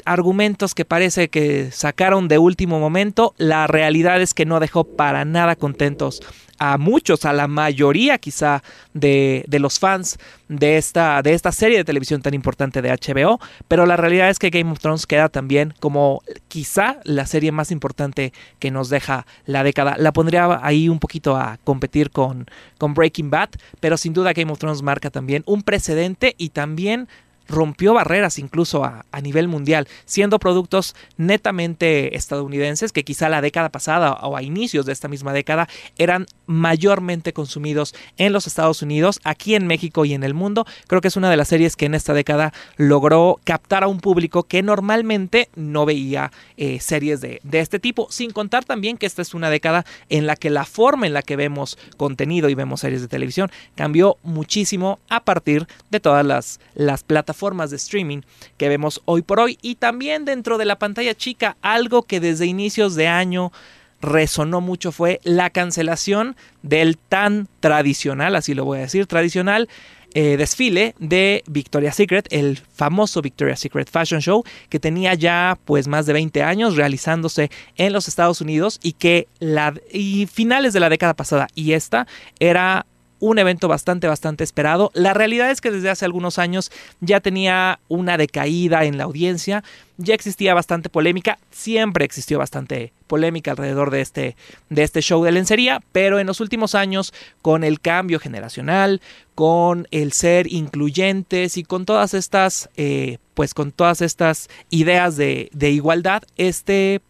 [0.06, 5.26] argumentos que parece que sacaron de último momento, la realidad es que no dejó para
[5.26, 6.22] nada contentos
[6.60, 8.62] a muchos, a la mayoría quizá
[8.94, 10.18] de, los fans
[10.50, 14.40] de esta, de esta serie de televisión tan importante de HBO, pero la realidad es
[14.40, 19.26] que Game of Thrones queda también como quizá la serie más importante que nos deja
[19.46, 19.96] la década.
[19.98, 22.46] La pondría ahí un poquito a competir con,
[22.78, 27.08] con Breaking Bad, pero sin duda Game of Thrones marca también un precedente y también
[27.50, 34.14] rompió barreras incluso a, nivel mundial, siendo productos netamente estadounidenses que quizá la década pasada
[34.14, 39.56] o a inicios de esta misma década eran mayormente consumidos en los Estados Unidos, aquí
[39.56, 40.66] en México y en el mundo.
[40.88, 44.00] Creo que es una de las series que en esta década logró captar a un
[44.00, 49.06] público que normalmente no veía eh, series de, de este tipo, sin contar también que
[49.06, 52.56] esta es una década en la que la forma en la que vemos contenido y
[52.56, 57.78] vemos series de televisión cambió muchísimo a partir de todas las, las plataformas formas de
[57.78, 58.22] streaming
[58.58, 59.58] que vemos hoy por hoy.
[59.62, 63.52] Y también dentro de la pantalla chica algo que desde inicios de año
[64.02, 69.68] resonó mucho fue la cancelación del tan tradicional, así lo voy a decir, tradicional
[70.16, 75.88] eh, desfile de Victoria's Secret, el famoso Victoria's Secret Fashion Show que tenía ya pues
[75.88, 80.80] más de 20 años realizándose en los Estados Unidos y que la y finales de
[80.80, 82.08] la década pasada y esta
[82.40, 82.88] era
[83.20, 84.92] un evento bastante, bastante esperado.
[84.94, 89.64] La realidad es que desde hace algunos años ya tenía una decaída en la audiencia,
[89.98, 94.36] ya existía bastante polémica, siempre existió bastante polémica alrededor de este,
[94.70, 99.02] de este show de lencería, pero en los últimos años, con el cambio generacional,
[99.36, 105.50] con el ser incluyentes y con todas estas, eh, pues con todas estas ideas de,
[105.54, 107.02] de, igualdad, este,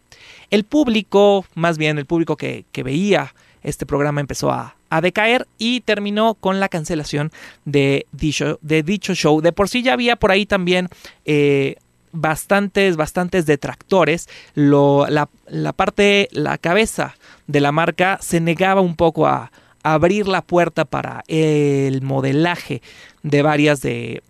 [0.50, 5.46] el público, más bien el público que, que veía este programa empezó a, a decaer
[5.58, 7.30] y terminó con la cancelación
[7.64, 9.40] de dicho, de dicho show.
[9.40, 10.88] De por sí ya había por ahí también
[11.24, 11.76] eh,
[12.12, 14.28] bastantes, bastantes detractores.
[14.54, 17.14] La, la, parte, la cabeza
[17.46, 19.50] de la marca se negaba un poco a,
[19.82, 22.82] abrir la puerta para el modelaje
[23.22, 24.22] de varias de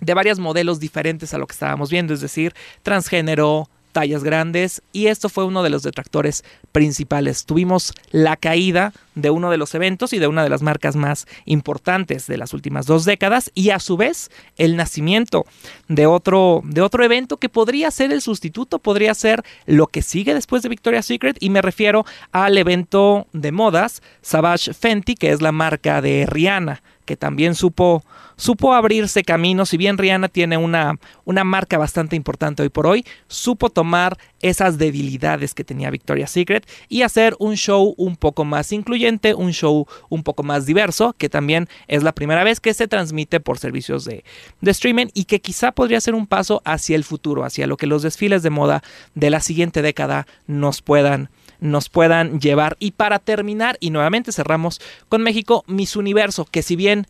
[0.00, 5.06] de varios modelos diferentes a lo que estábamos viendo, es decir, transgénero, tallas grandes y
[5.06, 7.46] esto fue uno de los detractores principales.
[7.46, 11.24] Tuvimos la caída de uno de los eventos y de una de las marcas más
[11.46, 15.46] importantes de las últimas dos décadas y a su vez el nacimiento
[15.88, 20.34] de otro, de otro evento que podría ser el sustituto, podría ser lo que sigue
[20.34, 25.40] después de Victoria's Secret y me refiero al evento de modas Savage Fenty que es
[25.40, 28.04] la marca de Rihanna que también supo,
[28.36, 33.06] supo abrirse camino, si bien Rihanna tiene una, una marca bastante importante hoy por hoy,
[33.28, 38.72] supo tomar esas debilidades que tenía Victoria's Secret y hacer un show un poco más
[38.72, 42.88] incluyente, un show un poco más diverso, que también es la primera vez que se
[42.88, 44.24] transmite por servicios de,
[44.60, 47.86] de streaming y que quizá podría ser un paso hacia el futuro, hacia lo que
[47.86, 48.82] los desfiles de moda
[49.14, 51.30] de la siguiente década nos puedan
[51.60, 52.76] nos puedan llevar.
[52.78, 57.06] Y para terminar, y nuevamente cerramos con México, Miss Universo, que si bien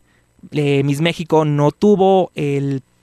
[0.51, 2.31] eh, Miss México no tuvo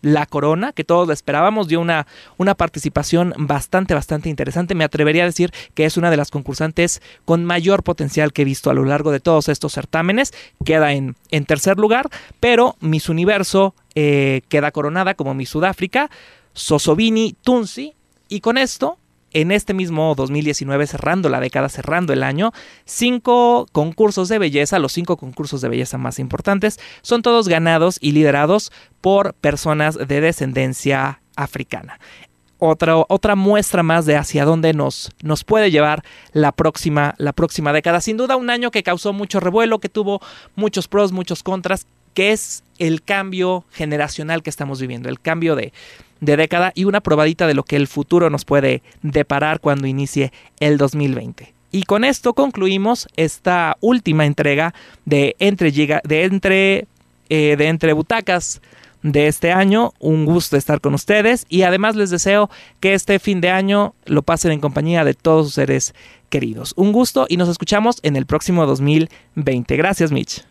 [0.02, 4.74] la corona, que todos esperábamos, dio una, una participación bastante, bastante interesante.
[4.74, 8.44] Me atrevería a decir que es una de las concursantes con mayor potencial que he
[8.44, 10.32] visto a lo largo de todos estos certámenes.
[10.64, 16.10] Queda en, en tercer lugar, pero Miss Universo eh, queda coronada como Miss Sudáfrica,
[16.52, 17.94] Sosobini Tunsi,
[18.28, 18.98] y con esto
[19.34, 22.52] en este mismo 2019, cerrando la década, cerrando el año,
[22.86, 28.12] cinco concursos de belleza, los cinco concursos de belleza más importantes, son todos ganados y
[28.12, 31.98] liderados por personas de descendencia africana.
[32.58, 37.72] Otra, otra, muestra más de hacia dónde nos, nos puede llevar la próxima, la próxima
[37.72, 38.00] década.
[38.00, 40.20] Sin duda un año que causó mucho revuelo, que tuvo
[40.54, 45.72] muchos pros, muchos contras, que es el cambio generacional que estamos viviendo, el cambio de,
[46.24, 50.32] de década y una probadita de lo que el futuro nos puede deparar cuando inicie
[50.60, 51.54] el 2020.
[51.70, 56.86] Y con esto concluimos esta última entrega de Entre, de entre,
[57.28, 58.60] eh, de entre Butacas
[59.02, 59.92] de este año.
[59.98, 62.48] Un gusto estar con ustedes y además les deseo
[62.78, 65.94] que este fin de año lo pasen en compañía de todos sus seres
[66.28, 66.74] queridos.
[66.76, 69.76] Un gusto y nos escuchamos en el próximo 2020.
[69.76, 70.44] Gracias, Mitch.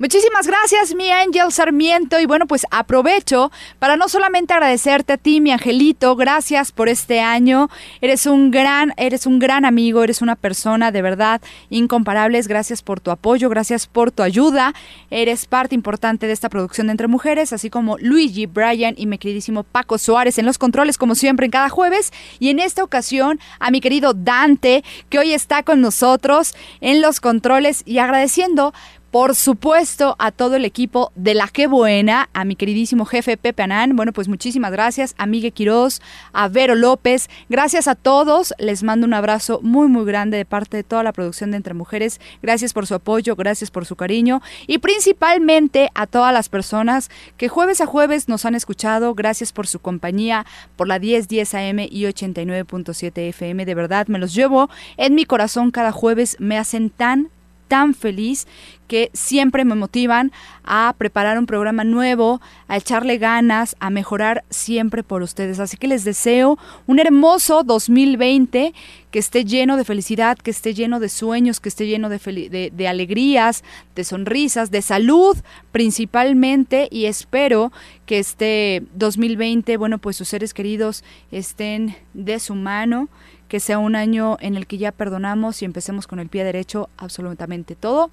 [0.00, 2.18] Muchísimas gracias, mi Ángel Sarmiento.
[2.18, 7.20] Y bueno, pues aprovecho para no solamente agradecerte a ti, mi angelito, gracias por este
[7.20, 7.68] año.
[8.00, 12.48] Eres un gran, eres un gran amigo, eres una persona de verdad incomparables.
[12.48, 14.72] Gracias por tu apoyo, gracias por tu ayuda.
[15.10, 19.18] Eres parte importante de esta producción de Entre Mujeres, así como Luigi, Brian y mi
[19.18, 22.10] queridísimo Paco Suárez en los controles, como siempre, en cada jueves.
[22.38, 27.20] Y en esta ocasión, a mi querido Dante, que hoy está con nosotros en los
[27.20, 28.72] controles y agradeciendo
[29.10, 33.64] por supuesto, a todo el equipo de La Que Buena, a mi queridísimo jefe Pepe
[33.64, 33.96] Anán.
[33.96, 35.16] Bueno, pues muchísimas gracias.
[35.18, 36.00] A Miguel Quiroz,
[36.32, 37.28] a Vero López.
[37.48, 38.54] Gracias a todos.
[38.58, 41.74] Les mando un abrazo muy, muy grande de parte de toda la producción de Entre
[41.74, 42.20] Mujeres.
[42.40, 44.42] Gracias por su apoyo, gracias por su cariño.
[44.68, 49.14] Y principalmente a todas las personas que jueves a jueves nos han escuchado.
[49.14, 50.46] Gracias por su compañía,
[50.76, 53.64] por la 1010 AM y 89.7 FM.
[53.64, 56.36] De verdad, me los llevo en mi corazón cada jueves.
[56.38, 57.30] Me hacen tan,
[57.70, 58.48] tan feliz
[58.88, 60.32] que siempre me motivan
[60.64, 65.60] a preparar un programa nuevo, a echarle ganas, a mejorar siempre por ustedes.
[65.60, 66.58] Así que les deseo
[66.88, 68.74] un hermoso 2020
[69.12, 73.62] que esté lleno de felicidad, que esté lleno de sueños, que esté lleno de, alegrías,
[73.94, 75.36] de sonrisas, de salud
[75.70, 77.70] principalmente y espero
[78.06, 83.08] que este 2020, bueno, pues sus seres queridos estén de su mano
[83.50, 86.88] que sea un año en el que ya perdonamos y empecemos con el pie derecho
[86.96, 88.12] absolutamente todo.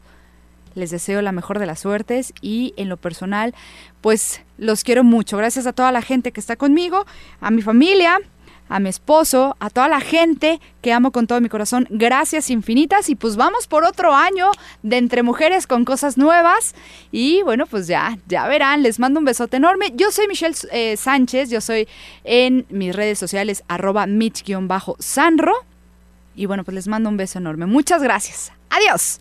[0.73, 3.53] Les deseo la mejor de las suertes y en lo personal,
[4.01, 5.37] pues los quiero mucho.
[5.37, 7.05] Gracias a toda la gente que está conmigo,
[7.39, 8.17] a mi familia,
[8.69, 11.87] a mi esposo, a toda la gente que amo con todo mi corazón.
[11.89, 14.51] Gracias infinitas y pues vamos por otro año
[14.83, 16.75] de Entre Mujeres con cosas nuevas.
[17.11, 19.93] Y bueno, pues ya, ya verán, les mando un besote enorme.
[19.95, 21.87] Yo soy Michelle eh, Sánchez, yo soy
[22.23, 25.53] en mis redes sociales arroba mitch-sanro.
[26.35, 27.65] Y bueno, pues les mando un beso enorme.
[27.65, 28.51] Muchas gracias.
[28.69, 29.19] Adiós.